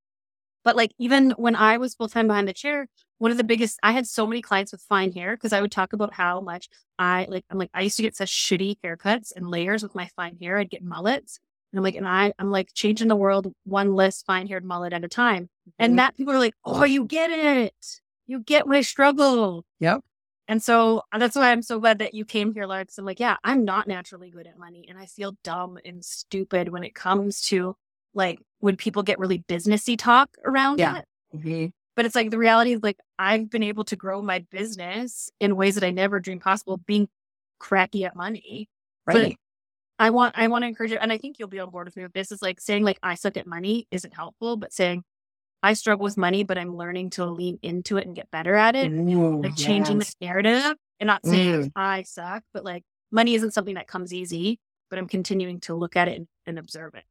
[0.64, 2.88] But like even when I was full time behind the chair,
[3.18, 5.72] one of the biggest I had so many clients with fine hair because I would
[5.72, 9.32] talk about how much I like I'm like I used to get such shitty haircuts
[9.36, 10.57] and layers with my fine hair.
[10.57, 11.39] I'd get mullets.
[11.72, 14.93] And I'm like, and I I'm like changing the world one less fine haired mullet
[14.93, 15.49] at a time.
[15.80, 18.01] And that people are like, Oh, you get it.
[18.28, 19.66] You get my struggle.
[19.80, 20.01] Yep.
[20.47, 22.68] And so uh, that's why I'm so glad that you came here.
[22.68, 24.86] Because I'm like, yeah, I'm not naturally good at money.
[24.89, 27.76] And I feel dumb and stupid when it comes to
[28.14, 30.99] like when people get really businessy talk around Yeah.
[30.99, 31.05] it.
[31.36, 31.74] Mhm.
[31.97, 35.57] But it's like the reality is like I've been able to grow my business in
[35.57, 37.09] ways that I never dreamed possible, being
[37.59, 38.70] crappy at money.
[39.05, 39.38] But Right.
[39.99, 41.97] I want I want to encourage you, and I think you'll be on board with
[41.97, 42.32] me with this.
[42.32, 45.03] Is like saying like I suck at money isn't helpful, but saying
[45.61, 48.76] I struggle with money, but I'm learning to lean into it and get better at
[48.78, 50.16] it Ooh, like changing yes.
[50.20, 51.72] the narrative and not saying Mm.
[51.76, 54.57] I suck, but like money isn't something that comes easy,
[54.89, 57.03] but I'm continuing to look at it and, and observe it.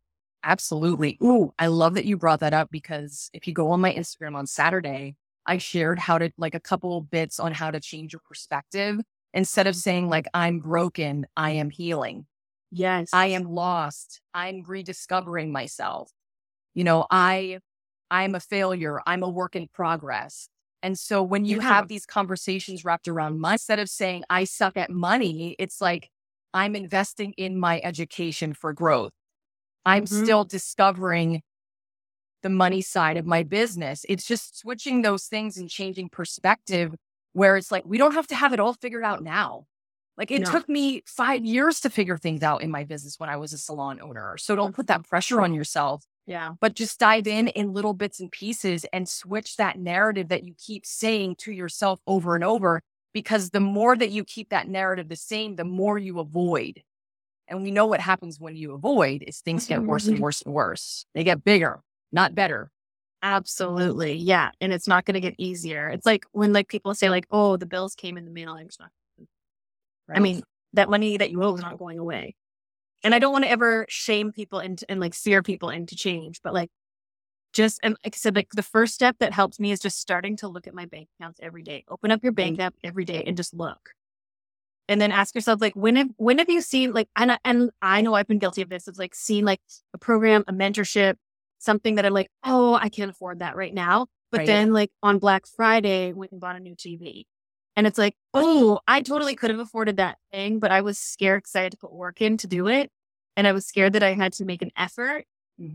[0.44, 1.18] Absolutely.
[1.22, 4.34] Ooh, I love that you brought that up because if you go on my Instagram
[4.34, 5.16] on Saturday,
[5.46, 9.00] I shared how to like a couple bits on how to change your perspective.
[9.34, 12.26] Instead of saying like I'm broken, I am healing.
[12.70, 13.10] Yes.
[13.12, 14.20] I am lost.
[14.34, 16.10] I'm rediscovering myself.
[16.74, 17.60] You know, I
[18.10, 19.00] I'm a failure.
[19.06, 20.48] I'm a work in progress.
[20.82, 21.68] And so when you Yeah.
[21.68, 26.10] have these conversations wrapped around money, instead of saying I suck at money, it's like
[26.54, 29.12] I'm investing in my education for growth.
[29.84, 30.22] I'm Mhm.
[30.24, 31.42] still discovering
[32.42, 34.04] the money side of my business.
[34.08, 36.94] It's just switching those things and changing perspective
[37.34, 39.66] where it's like we don't have to have it all figured out now.
[40.18, 40.50] Like it No.
[40.50, 43.58] took me five years to figure things out in my business when I was a
[43.58, 44.36] salon owner.
[44.38, 46.54] So don't put that pressure on yourself, yeah.
[46.60, 50.54] but just dive in in little bits and pieces and switch that narrative that you
[50.58, 52.82] keep saying to yourself over and over.
[53.14, 56.82] Because the more that you keep that narrative the same, the more you avoid.
[57.48, 60.54] And we know what happens when you avoid is things get worse and worse and
[60.54, 61.06] worse.
[61.14, 61.80] They get bigger,
[62.12, 62.70] not better.
[63.22, 64.14] Absolutely.
[64.14, 64.50] Yeah.
[64.60, 65.88] And it's not going to get easier.
[65.88, 68.52] It's like when like people say like, oh, the bills came in the mail.
[68.52, 68.90] I'm just not.
[70.14, 72.34] I mean, that money that you owe is not going away.
[73.04, 76.40] And I don't want to ever shame people into and like steer people into change,
[76.42, 76.70] but like
[77.52, 80.36] just and like I said, like the first step that helps me is just starting
[80.38, 81.84] to look at my bank accounts every day.
[81.88, 83.90] Open up your bank app every day and just look.
[84.88, 87.70] And then ask yourself, like, when have when have you seen like and I, and
[87.80, 88.88] I know I've been guilty of this.
[88.88, 89.60] It's like seeing like
[89.94, 91.16] a program, a mentorship,
[91.58, 94.06] something that I'm like, oh, I can't afford that right now.
[94.30, 94.46] But Right.
[94.46, 97.24] then like on Black Friday, went and bought a new TV.
[97.76, 101.42] And it's like, oh, I totally could have afforded that thing, but I was scared
[101.44, 102.90] because I had to put work in to do it.
[103.36, 105.24] And I was scared that I had to make an effort,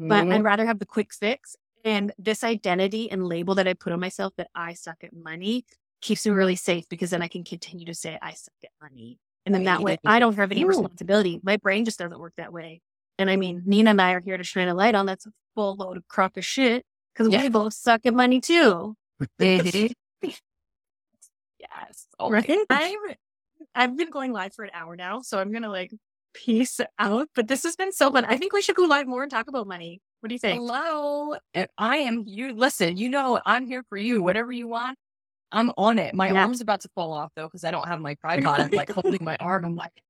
[0.09, 0.33] but Mhm.
[0.33, 1.55] I'd rather have the quick fix.
[1.83, 5.65] And this identity and label that I put on myself that I suck at money
[6.01, 9.19] keeps me really safe because then I can continue to say I suck at money.
[9.45, 11.39] And then that way I don't have any responsibility.
[11.41, 12.81] My brain just doesn't work that way.
[13.17, 15.31] And I mean, Nina and I are here to shine a light on that's a
[15.55, 17.43] full load of crock of shit because Yeah.
[17.43, 18.95] we both suck at money too.
[19.39, 19.91] Mhm.
[21.59, 22.07] yes.
[22.19, 22.49] Oh Right?
[22.69, 22.97] I'm,
[23.73, 25.91] I've been going live for an hour now, so I'm gonna like
[26.33, 27.29] peace out.
[27.33, 28.25] But this has been so fun.
[28.25, 30.01] I think we should go live more and talk about money.
[30.19, 30.59] What do you think?
[30.59, 31.35] Hello.
[31.77, 32.53] I am you.
[32.53, 34.21] Listen, you know, I'm here for you.
[34.21, 34.97] Whatever you want,
[35.51, 36.13] I'm on it.
[36.13, 36.43] My Yeah.
[36.43, 38.59] arm's about to fall off though, because I don't have my tripod.
[38.59, 39.65] I'm like holding my arm.
[39.65, 40.03] I'm like,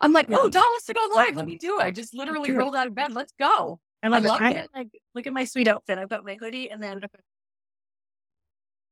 [0.00, 1.36] I'm like, oh, wants to go live.
[1.36, 1.84] Let me do it.
[1.84, 3.12] I just literally rolled out of bed.
[3.12, 3.78] Let's go.
[4.02, 4.28] I love I it.
[4.28, 4.70] love I it.
[4.74, 5.98] like look at my sweet outfit.
[5.98, 7.00] I've got my hoodie and then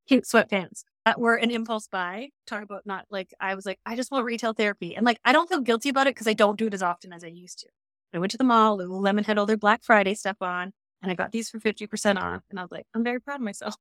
[0.07, 2.29] cute sweatpants that were an impulse buy.
[2.47, 5.33] Talk about not like I was like I just want retail therapy and like I
[5.33, 7.59] don't feel guilty about it because I don't do it as often as I used
[7.61, 7.69] to.
[8.15, 8.79] I went to the mall.
[8.79, 10.73] Lululemon had all their Black Friday stuff on,
[11.03, 12.43] and I got these for fifty percent off.
[12.51, 13.77] And I was like, I'm very proud of myself.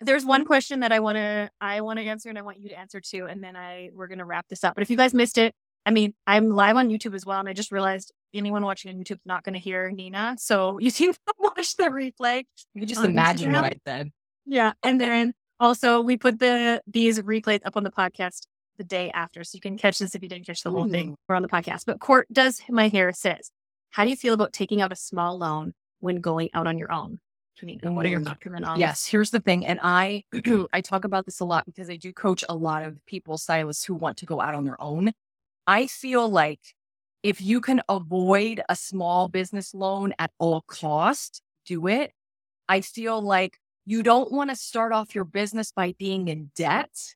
[0.00, 0.46] There's one mm-hmm.
[0.46, 3.00] question that I want to I want to answer and I want you to answer
[3.00, 4.74] too, and then I we're gonna wrap this up.
[4.74, 5.54] But if you guys missed it,
[5.86, 9.02] I mean, I'm live on YouTube as well, and I just realized anyone watching on
[9.02, 12.44] YouTube is not going to hear Nina, so you can watch the replay.
[12.74, 13.62] You can just um, imagine Instagram?
[13.62, 14.12] what I said.
[14.46, 19.10] Yeah, and then also we put the these replays up on the podcast the day
[19.12, 21.42] after, so you can catch this if you didn't catch the whole thing or on
[21.42, 21.84] the podcast.
[21.86, 23.50] But Court does my hair says,
[23.90, 26.92] "How do you feel about taking out a small loan when going out on your
[26.92, 27.20] own?"
[27.60, 28.24] What are your Mm.
[28.24, 29.64] thoughts on Yes, here's the thing.
[29.66, 30.24] And I
[30.72, 33.84] I talk about this a lot because I do coach a lot of people, stylists
[33.84, 35.12] who want to go out on their own.
[35.66, 36.60] I feel like
[37.22, 42.12] if you can avoid a small business loan at all cost, do it.
[42.68, 47.14] I feel like you don't want to start off your business by being in debt.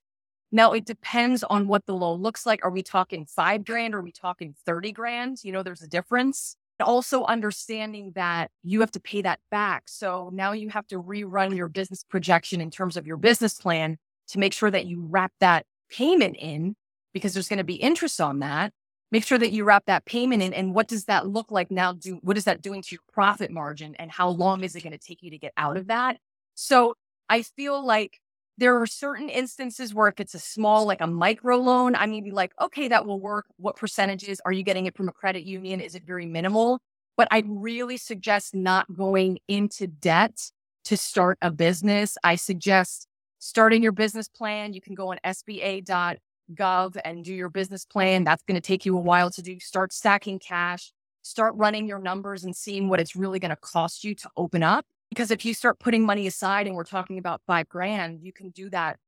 [0.51, 2.65] Now it depends on what the loan looks like.
[2.65, 3.95] Are we talking five grand?
[3.95, 5.45] Or are we talking 30 grand?
[5.45, 6.57] You know, there's a difference.
[6.81, 9.85] Also understanding that you have to pay that back.
[9.87, 13.97] So now you have to rerun your business projection in terms of your business plan
[14.29, 16.77] to make sure that you wrap that payment in
[17.13, 18.73] because there's going to be interest on that.
[19.11, 20.53] Make sure that you wrap that payment in.
[20.53, 21.95] And what does that look like now?
[21.95, 23.95] Do what is that doing to your profit margin?
[23.99, 26.19] And how long is it going to take you to get out of that?
[26.55, 26.95] So
[27.29, 28.21] I feel like
[28.59, 32.21] there are certain instances where if it's a small, like a micro loan, I may
[32.21, 33.47] be like, okay, that will work.
[33.57, 35.81] What percentages are you getting it from a credit union?
[35.81, 36.81] Is it very minimal?
[37.17, 40.51] But I'd really suggest not going into debt
[40.87, 42.19] to start a business.
[42.25, 43.07] I suggest
[43.39, 44.73] starting your business plan.
[44.73, 48.25] You can go on SBA.gov and do your business plan.
[48.25, 49.61] That's going to take you a while to do.
[49.61, 50.93] Start stacking cash,
[51.23, 54.65] start running your numbers and seeing what it's really going to cost you to open
[54.65, 54.85] up.
[55.11, 58.51] Because if you start putting money aside and we're talking about five grand, you can
[58.51, 58.99] do that,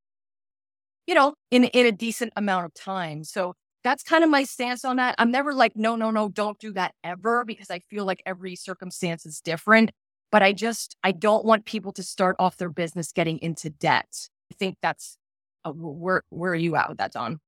[1.07, 3.23] you know, in, in a decent amount of time.
[3.23, 5.15] So that's kind of my stance on that.
[5.17, 8.55] I'm never like, no, no, no, don't do that ever because I feel like every
[8.55, 9.91] circumstance is different.
[10.31, 14.29] But I just, I don't want people to start off their business getting into debt.
[14.51, 15.17] I think that's,
[15.65, 17.39] uh, where, where are you at with that, Dawn?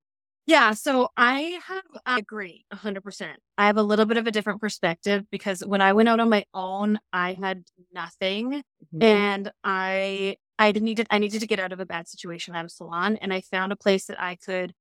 [0.47, 3.39] Yeah, so I have I agree 100%.
[3.57, 6.29] I have a little bit of a different perspective because when I went out on
[6.29, 7.63] my own, I had
[7.93, 8.63] nothing
[8.99, 12.69] and I I needed I needed to get out of a bad situation at a
[12.69, 14.73] salon and I found a place that I could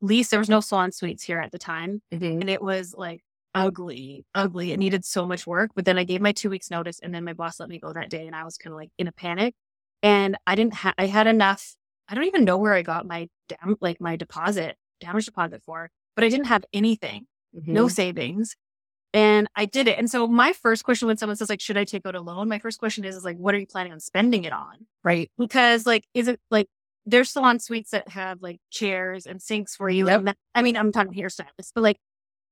[0.00, 2.40] lease there was no salon suites here at the time Mhm.
[2.40, 3.20] and it was like
[3.54, 4.72] ugly, ugly.
[4.72, 7.24] It needed so much work, but then I gave my 2 weeks notice and then
[7.24, 9.12] my boss let me go that day and I was kind of like in a
[9.12, 9.54] panic
[10.02, 11.74] and I didn't have I had enough
[12.08, 15.90] I don't even know where I got my damn like my deposit damage deposit for,
[16.14, 17.90] but I didn't have anything, no Mhm.
[17.90, 18.56] savings.
[19.12, 19.98] And I did it.
[19.98, 22.48] And so my first question when someone says like, should I take out a loan?
[22.48, 24.86] My first question is, is like, what are you planning on spending it on?
[25.02, 25.28] Right.
[25.36, 26.68] Because like, is it like
[27.06, 30.06] there's salon suites that have like chairs and sinks for you?
[30.06, 30.18] Yep.
[30.18, 31.96] And that, I mean, I'm talking hairstylists, but like,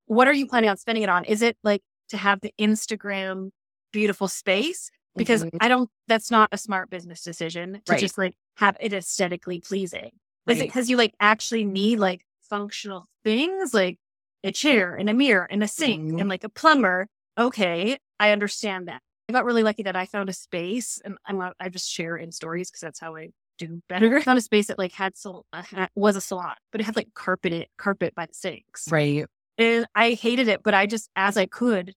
[0.07, 1.25] what are you planning on spending it on?
[1.27, 3.51] Is it like to have the Instagram
[3.93, 4.91] beautiful space?
[5.17, 5.59] Because Mhm.
[5.61, 8.01] I don't, that's not a smart business decision to Right.
[8.01, 10.11] just like have it aesthetically pleasing.
[10.49, 13.99] Is it because you like actually need like functional things like
[14.45, 16.21] a chair and a mirror and a sink Mhm.
[16.21, 17.07] and like a plumber?
[17.37, 19.01] Okay, I understand that.
[19.29, 22.17] I got really lucky that I found a space and I'm not, I just share
[22.17, 24.19] in stories because that's how I do better.
[24.19, 26.97] I found a space that like had sal- uh, was a salon, but it had
[26.97, 28.91] like carpeted carpet by the sinks.
[28.91, 29.27] Right.
[29.59, 31.93] And I hated it, but I just as I could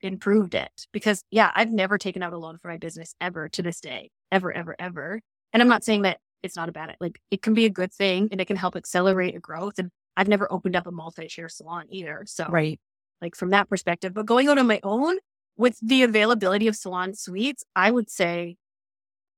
[0.00, 3.62] improved it because yeah, I've never taken out a loan for my business ever to
[3.62, 5.20] this day, ever, ever, ever.
[5.52, 7.92] And I'm not saying that it's not a bad like it can be a good
[7.92, 9.78] thing and it can help accelerate a growth.
[9.78, 12.24] And I've never opened up a multi-share salon either.
[12.26, 12.80] So Right.
[13.20, 15.18] like from that perspective, but going out on my own
[15.56, 18.56] with the availability of salon suites, I would say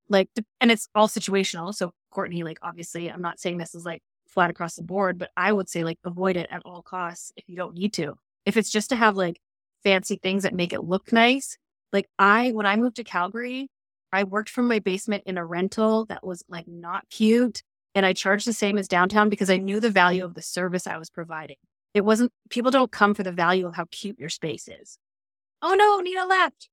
[0.08, 0.28] like,
[0.60, 1.74] and it's all situational.
[1.74, 5.30] So Courtney, like, obviously I'm not saying this is like flat across the board, but
[5.36, 8.14] I would say like avoid it at all costs if you don't need to.
[8.44, 9.40] If it's just to have like
[9.82, 11.56] fancy things that make it look nice.
[11.92, 13.68] Like I, when I moved to Calgary,
[14.14, 17.62] I worked from my basement in a rental that was like not cute.
[17.94, 20.86] And I charged the same as downtown because I knew the value of the service
[20.86, 21.56] I was providing.
[21.94, 24.98] It wasn't, people don't come for the value of how cute your space is.
[25.62, 26.68] Oh no, Nina left.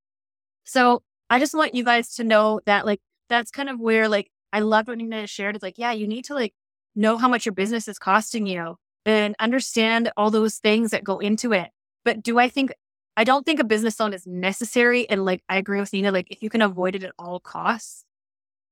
[0.63, 4.31] So I just want you guys to know that like, that's kind of where like,
[4.51, 5.55] I loved what Nina shared.
[5.55, 6.53] It's like, yeah, you need to like
[6.95, 11.19] know how much your business is costing you and understand all those things that go
[11.19, 11.69] into it.
[12.03, 12.73] But do I think,
[13.17, 15.09] I don't think a business loan is necessary.
[15.09, 18.05] And like, I agree with Nina, like, if you can avoid it at all costs,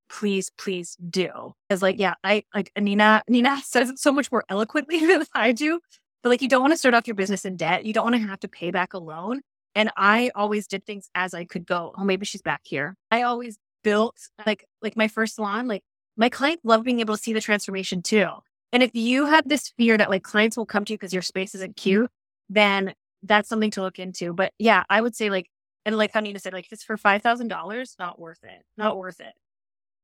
[0.10, 1.54] please, please do.
[1.68, 5.52] Because like, yeah, I like Nina, Nina says it so much more eloquently than I
[5.52, 5.80] do.
[6.24, 7.86] But like, you don't want to start off your business in debt.
[7.86, 9.42] You don't want to have to pay back a loan.
[9.76, 11.94] And I always did things as I could go.
[11.98, 12.96] Oh, maybe she's back here.
[13.12, 15.84] I always built like, like my first salon, like
[16.18, 18.28] my clients love being able to see the transformation too.
[18.74, 21.22] And if you have this fear that like clients will come to you because your
[21.22, 22.10] space isn't cute,
[22.50, 24.34] then that's something to look into.
[24.34, 25.49] But yeah, I would say like,
[25.86, 28.63] and like how Nina said, like if it's for five thousand dollars, not worth it.
[28.78, 29.34] Not worth it.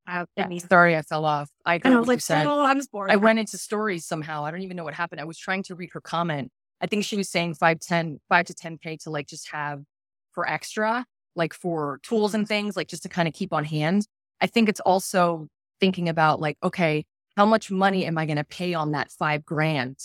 [0.07, 0.47] I, yeah.
[0.59, 1.49] Sorry, I fell off.
[1.66, 2.45] I, I was like, said.
[2.45, 3.09] oh, I'm bored.
[3.09, 4.45] I went into stories somehow.
[4.45, 5.20] I don't even know what happened.
[5.20, 6.51] I was trying to read her comment.
[6.82, 9.82] I think she was saying five, 10, five to 10K to like just have
[10.32, 11.05] for extra,
[11.36, 14.07] like for tools and things, like just to kind of keep on hand.
[14.41, 15.47] I think it's also
[15.80, 17.05] thinking about like, okay,
[17.38, 19.97] how much money am I going to pay on that five grand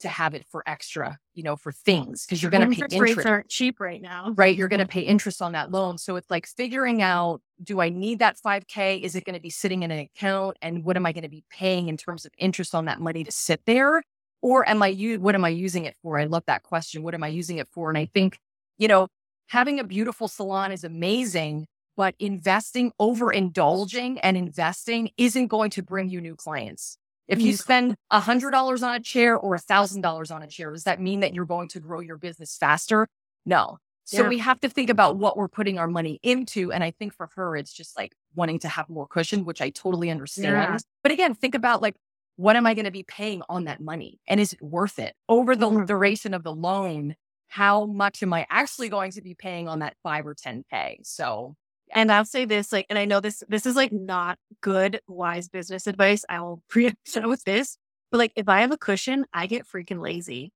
[0.00, 2.26] to have it for extra, you know, for things?
[2.26, 3.16] Because you're going to pay interest.
[3.16, 4.56] rates aren't cheap right now, right?
[4.56, 5.98] You're going to pay interest on that loan.
[5.98, 9.02] So it's like figuring out, do I need that 5K?
[9.02, 10.56] Is it going to be sitting in an account?
[10.62, 13.24] And what am I going to be paying in terms of interest on that money
[13.24, 14.02] to sit there?
[14.42, 16.18] Or am I, what am I using it for?
[16.18, 17.02] I love that question.
[17.02, 17.90] What am I using it for?
[17.90, 18.38] And I think,
[18.78, 19.08] you know,
[19.48, 26.08] having a beautiful salon is amazing, but investing, overindulging and investing isn't going to bring
[26.08, 26.96] you new clients.
[27.30, 31.20] If you spend $100 on a chair or $1,000 on a chair, does that mean
[31.20, 33.06] that you're going to grow your business faster?
[33.46, 33.78] No.
[34.04, 34.28] So yeah.
[34.28, 36.72] we have to think about what we're putting our money into.
[36.72, 39.70] And I think for her, it's just like wanting to have more cushion, which I
[39.70, 40.54] totally understand.
[40.54, 40.78] Yeah.
[41.04, 41.94] But again, think about like,
[42.34, 44.18] what am I going to be paying on that money?
[44.26, 45.84] And is it worth it over the mm-hmm.
[45.84, 47.14] duration of the loan?
[47.46, 50.98] How much am I actually going to be paying on that five or 10K?
[51.04, 51.54] So
[51.92, 55.48] and I'll say this, like, and I know this, this is like not good, wise
[55.48, 56.24] business advice.
[56.28, 57.76] I will preempt with this,
[58.10, 60.52] but like, if I have a cushion, I get freaking lazy.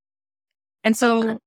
[0.83, 1.39] And so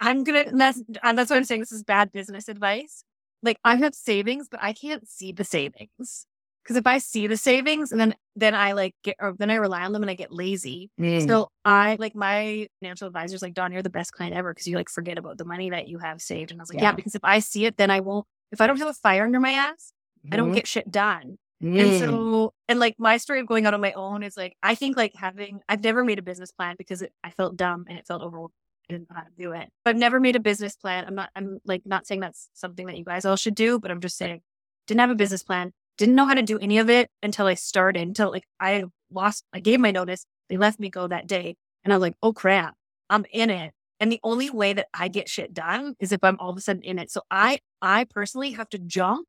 [0.00, 1.60] I'm gonna, that's, that's what I'm saying.
[1.60, 3.04] This is bad business advice.
[3.42, 6.26] Like, I have savings, but I can't see the savings.
[6.64, 9.56] Cause if I see the savings and then, then I like get, or then I
[9.56, 10.90] rely on them and I get lazy.
[11.00, 11.26] Mm.
[11.26, 14.54] So I like my financial advisor's like, Dawn, you're the best client ever.
[14.54, 16.52] Cause you like forget about the money that you have saved.
[16.52, 18.60] And I was like, yeah, yeah because if I see it, then I won't if
[18.60, 19.92] I don't have a fire under my ass,
[20.24, 20.34] mm-hmm.
[20.34, 20.54] I don't mm-hmm.
[20.54, 21.38] get shit done.
[21.62, 21.80] Mm.
[21.80, 24.74] And so, and like my story of going out on my own is like, I
[24.74, 27.98] think like having, I've never made a business plan because it, I felt dumb and
[27.98, 28.52] it felt overwhelmed.
[28.88, 29.68] I didn't know how to do it.
[29.86, 31.04] I've never made a business plan.
[31.06, 33.92] I'm not, I'm like not saying that's something that you guys all should do, but
[33.92, 34.40] I'm just saying,
[34.88, 37.54] didn't have a business plan, didn't know how to do any of it until I
[37.54, 40.26] started, until like I lost, I gave my notice.
[40.48, 41.56] They let me go that day.
[41.84, 42.74] And I was like, oh crap,
[43.08, 43.72] I'm in it.
[44.02, 46.60] And the only way that I get shit done is if I'm all of a
[46.60, 47.08] sudden in it.
[47.08, 49.28] So I, I personally have to jump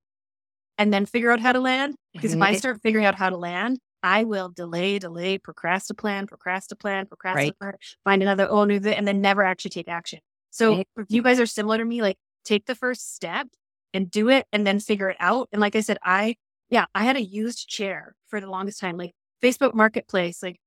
[0.80, 1.94] and then figure out how to land.
[2.12, 7.08] Because if I start figuring out how to land, I will delay, delay, procrastinate, procrastinate,
[7.08, 7.76] procrastinate, right.
[8.04, 10.22] find another oh new thing, and then never actually take action.
[10.50, 13.46] So if you guys are similar to me, like take the first step
[13.94, 15.50] and do it and then figure it out.
[15.52, 16.36] And like I said, I
[16.72, 20.58] yeah, I had a used chair for the longest time, like Facebook Marketplace, like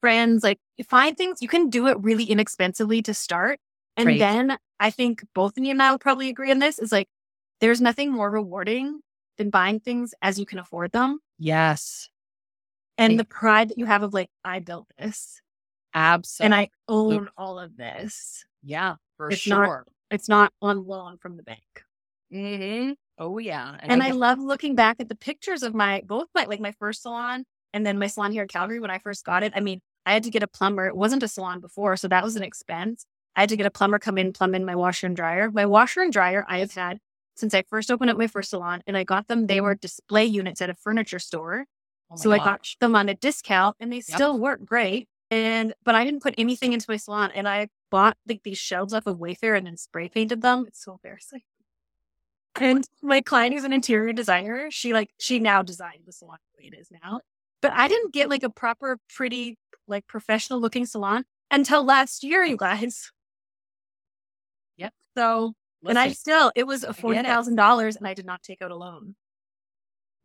[0.00, 3.60] friends, like find things you can do it really inexpensively to start.
[3.96, 4.18] And right.
[4.18, 7.08] then I think both of you and I would probably agree on this is like
[7.60, 9.00] there's nothing more rewarding
[9.36, 11.18] than buying things as you can afford them.
[11.38, 12.08] Yes.
[12.96, 15.40] And the pride that you have of like, I built this.
[15.94, 16.44] Absolutely.
[16.44, 18.44] And I own all of this.
[18.62, 19.66] Yeah, for it's sure.
[19.66, 21.84] Not, it's not on loan from the bank.
[22.32, 22.92] Mm-hmm.
[23.18, 23.76] Oh yeah.
[23.80, 26.60] And, and I, I love looking back at the pictures of my both my like
[26.60, 29.52] my first salon and then my salon here in Calgary when I first got it.
[29.56, 30.86] I mean, I had to get a plumber.
[30.86, 33.04] It wasn't a salon before, so that was an expense.
[33.36, 35.50] I had to get a plumber come in, plumb in my washer and dryer.
[35.50, 36.98] My washer and dryer I have had
[37.36, 39.46] since I first opened up my first salon, and I got them.
[39.46, 41.66] They were display units at a furniture store,
[42.10, 44.04] oh so I got them on a discount, and they yep.
[44.04, 45.08] still work great.
[45.30, 48.94] And but I didn't put anything into my salon, and I bought like these shelves
[48.94, 50.64] off of Wayfair and then spray painted them.
[50.66, 51.42] It's so embarrassing.
[52.58, 56.64] And my client who's an interior designer, she like she now designed the salon the
[56.64, 57.20] way it is now.
[57.60, 62.44] But I didn't get like a proper, pretty like professional looking salon until last year,
[62.44, 63.10] you guys.
[64.76, 64.92] Yep.
[65.16, 65.54] So
[65.86, 69.14] and I still, it was $40,000 and I did not take out a loan.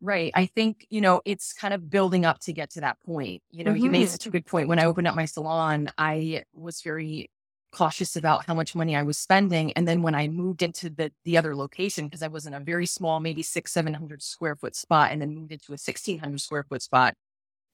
[0.00, 0.32] Right.
[0.34, 3.42] I think, you know, it's kind of building up to get to that point.
[3.50, 3.84] You know, mm-hmm.
[3.84, 4.10] you made mm-hmm.
[4.10, 4.68] such a good point.
[4.68, 7.30] When I opened up my salon, I was very
[7.72, 9.72] cautious about how much money I was spending.
[9.72, 12.60] And then when I moved into the the other location, because I was in a
[12.60, 16.18] very small, maybe six, seven hundred square foot spot, and then moved into a sixteen
[16.18, 17.14] hundred square foot spot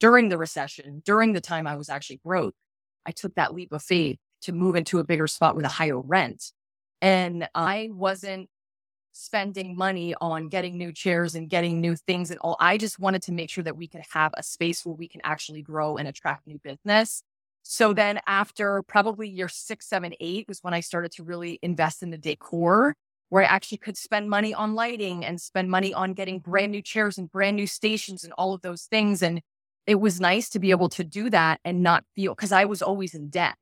[0.01, 2.55] during the recession, during the time I was actually broke,
[3.07, 6.01] I took that leap of faith to move into a bigger spot with a higher
[6.01, 6.53] rent.
[7.03, 8.49] And I wasn't
[9.13, 12.57] spending money on getting new chairs and getting new things and all.
[12.61, 15.21] I just wanted to make sure that we could have a space where we can
[15.25, 17.23] actually grow and attract new business.
[17.63, 22.03] So then after probably year six, seven, eight was when I started to really invest
[22.03, 22.95] in the decor
[23.29, 26.83] where I actually could spend money on lighting and spend money on getting brand new
[26.83, 29.23] chairs and brand new stations and all of those things.
[29.23, 29.41] And
[29.87, 32.83] it was nice to be able to do that and not feel because I was
[32.83, 33.57] always in debt.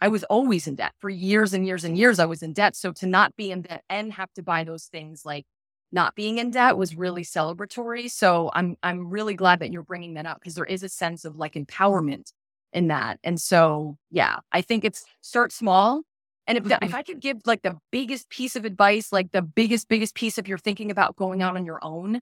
[0.00, 2.18] I was always in debt for years and years and years.
[2.18, 2.74] I was in debt.
[2.74, 5.44] So to not be in debt and have to buy those things like
[5.92, 8.10] not being in debt was really celebratory.
[8.10, 11.24] So I'm I'm really glad that you're bringing that up because there is a sense
[11.24, 12.32] of like empowerment
[12.72, 13.20] in that.
[13.22, 16.02] And so yeah, I think it's start small.
[16.46, 16.94] And if, if mm-hmm.
[16.94, 20.48] I could give like the biggest piece of advice, like the biggest biggest piece if
[20.48, 22.20] you're thinking about going out on your own,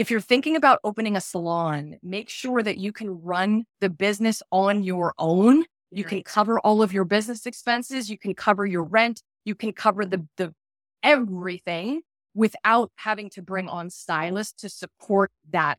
[0.00, 4.42] if you're thinking about opening a salon, make sure that you can run the business
[4.50, 8.08] on your own you can cover all of your business expenses.
[8.08, 9.22] You can cover your rent.
[9.44, 10.54] You can cover the, the
[11.02, 12.02] everything
[12.34, 15.78] without having to bring on stylists to support that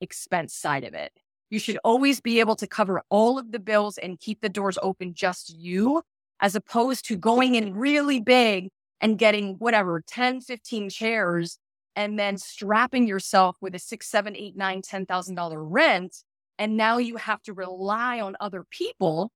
[0.00, 1.12] expense side of it.
[1.48, 4.78] You should always be able to cover all of the bills and keep the doors
[4.82, 6.02] open just you,
[6.40, 8.68] as opposed to going in really big
[9.00, 11.58] and getting whatever 10, 15 chairs
[11.96, 16.18] and then strapping yourself with a six, seven, eight, nine, ten thousand dollar rent.
[16.58, 19.32] And now you have to rely on other people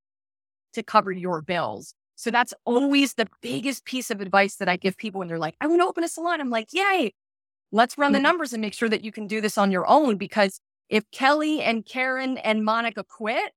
[0.75, 1.95] to cover your bills.
[2.17, 5.57] So that's always the biggest piece of advice that I give people when they're like,
[5.61, 6.41] I want to open a salon.
[6.41, 7.15] I'm like, yay,
[7.73, 8.25] let's run the mm-hmm.
[8.25, 10.17] numbers and make sure that you can do this on your own.
[10.17, 13.53] Because if Kelly and Karen and Monica quit,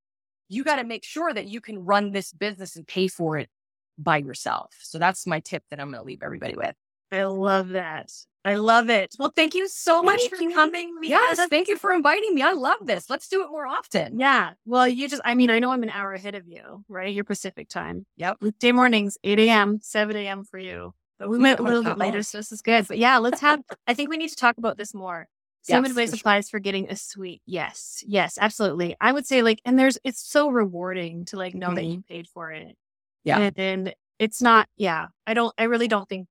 [0.47, 3.49] you got to make sure that you can run this business and pay for it
[3.97, 4.73] by yourself.
[4.81, 6.75] So that's my tip that I'm going to leave everybody with.
[7.13, 8.11] I love that.
[8.45, 9.15] I love it.
[9.17, 10.53] Well, thank you so thank much for you.
[10.53, 10.97] coming.
[11.01, 12.41] Yes, thank you for inviting me.
[12.41, 13.09] I love this.
[13.09, 14.19] Let's do it more often.
[14.19, 14.51] Yeah.
[14.65, 17.13] Well, you just, I mean, I know I'm an hour ahead of you, right?
[17.13, 18.05] Your Pacific time.
[18.17, 18.37] Yep.
[18.41, 20.43] Weekday mornings, 8 a.m., 7 a.m.
[20.43, 20.93] for you.
[21.19, 22.87] But we went a little bit later, so this is good.
[22.87, 25.27] But yeah, let's have, I think we need to talk about this more.
[25.61, 26.57] Same yes, advice applies sure.
[26.57, 27.41] for getting a suite.
[27.45, 28.03] Yes.
[28.05, 28.97] Yes, absolutely.
[28.99, 31.75] I would say like, and there's, it's so rewarding to like know mm-hmm.
[31.75, 32.75] that you paid for it.
[33.23, 33.39] Yeah.
[33.39, 36.27] And, and it's not, yeah, I don't, I really don't think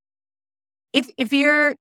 [0.92, 1.74] if if you're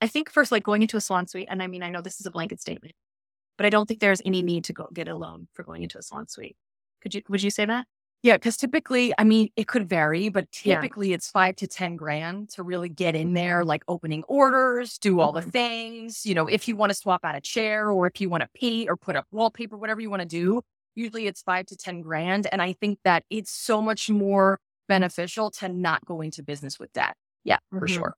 [0.00, 2.20] I think first like going into a salon suite, and I mean I know this
[2.20, 2.94] is a blanket statement,
[3.56, 5.98] but I don't think there's any need to go get a loan for going into
[5.98, 6.56] a salon suite.
[7.00, 7.86] Could you would you say that?
[8.24, 11.16] Yeah, because typically, I mean, it could vary, but typically yeah.
[11.16, 15.34] it's five to 10 grand to really get in there, like opening orders, do all
[15.34, 15.44] mm-hmm.
[15.44, 16.24] the things.
[16.24, 18.48] You know, if you want to swap out a chair or if you want to
[18.58, 20.62] paint or put up wallpaper, whatever you want to do,
[20.94, 22.46] usually it's five to 10 grand.
[22.50, 24.58] And I think that it's so much more
[24.88, 27.16] beneficial to not go into business with debt.
[27.44, 27.94] Yeah, for mm-hmm.
[27.94, 28.16] sure.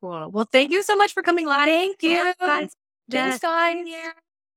[0.00, 0.30] Cool.
[0.30, 1.66] Well, thank you so much for coming live.
[1.66, 2.32] Thank you.
[2.40, 4.14] Guys, time here.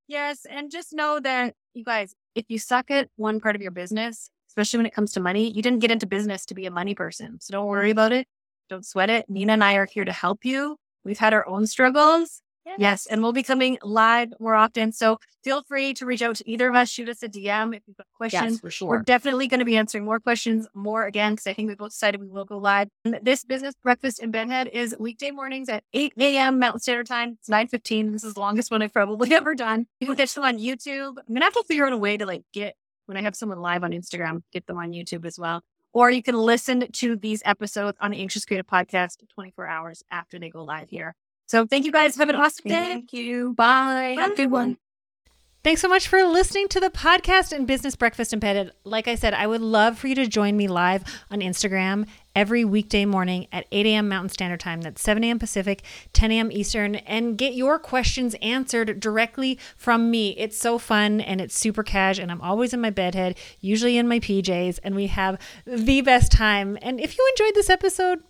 [0.08, 0.46] Yes.
[0.50, 4.30] And just know that you guys, if you suck at one part of your business,
[4.50, 6.94] especially when it comes to money, you didn't get into business to be a money
[6.94, 7.40] person.
[7.40, 8.28] So don't worry about it.
[8.70, 9.30] Don't sweat it.
[9.30, 10.78] Nina and I are here to help you.
[11.04, 12.42] We've had our own struggles.
[12.66, 12.76] Yes.
[12.80, 13.06] yes.
[13.08, 14.92] And we'll be coming live more often.
[14.92, 17.82] So feel free to reach out to either of us, shoot us a DM if
[17.88, 18.54] you've got questions.
[18.54, 18.88] Yes, for sure.
[18.90, 21.92] We're definitely going to be answering more questions more again, because I think we both
[21.92, 22.90] decided we will go live.
[23.04, 26.60] And this business breakfast in Bedhead is weekday mornings at 8 a.m.
[26.60, 27.38] Mountain Standard Time.
[27.40, 28.12] It's 9.15.
[28.12, 29.88] This is the longest one I've probably ever done.
[30.00, 31.10] You can catch them on YouTube.
[31.18, 32.76] I'm going to have to figure out a way to like get,
[33.08, 35.62] when I have someone live on Instagram, get them on YouTube as well.
[35.94, 40.40] Or you can listen to these episodes on the Anxious Creative Podcast 24 hours after
[40.40, 41.16] they go live here.
[41.52, 42.16] So thank you guys.
[42.16, 42.86] Have an awesome day.
[42.86, 43.54] Thank you.
[43.56, 44.14] Bye.
[44.16, 44.22] Bye.
[44.22, 44.78] Have a good one.
[45.66, 48.72] Thanks so much for listening to the podcast and Business Breakfast and Bedhead.
[48.86, 52.64] Like I said, I would love for you to join me live on Instagram every
[52.64, 54.08] weekday morning at 8 a.m.
[54.08, 54.80] Mountain Standard Time.
[54.80, 55.40] That's 7 a.m.
[55.40, 55.84] Pacific,
[56.14, 56.54] 10 a.m.
[56.54, 60.30] Eastern, and get your questions answered directly from me.
[60.38, 64.08] It's so fun and it's super cash, and I'm always in my bedhead, usually in
[64.08, 65.38] my PJs, and we have
[65.68, 66.78] the best time.
[66.82, 68.24] And if you enjoyed this episode,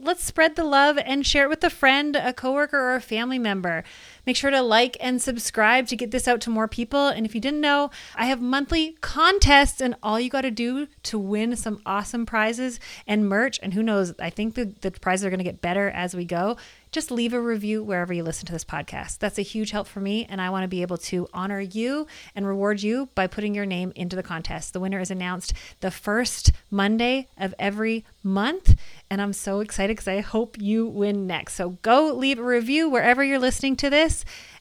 [0.00, 3.38] let's spread the love and share it with a friend, a coworker, or a family
[3.38, 3.84] member.
[4.28, 7.06] Make sure to like and subscribe to get this out to more people.
[7.06, 10.86] And if you didn't know, I have monthly contests, and all you got to do
[11.04, 15.24] to win some awesome prizes and merch, and who knows, I think the, the prizes
[15.24, 16.58] are going to get better as we go.
[16.90, 19.18] Just leave a review wherever you listen to this podcast.
[19.18, 22.06] That's a huge help for me, and I want to be able to honor you
[22.34, 24.72] and reward you by putting your name into the contest.
[24.72, 28.74] The winner is announced the first Monday of every month.
[29.10, 31.54] And I'm so excited because I hope you win next.
[31.54, 34.17] So go leave a review wherever you're listening to this.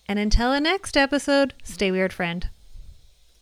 [0.08, 2.50] And until the next episode, stay weird, friend.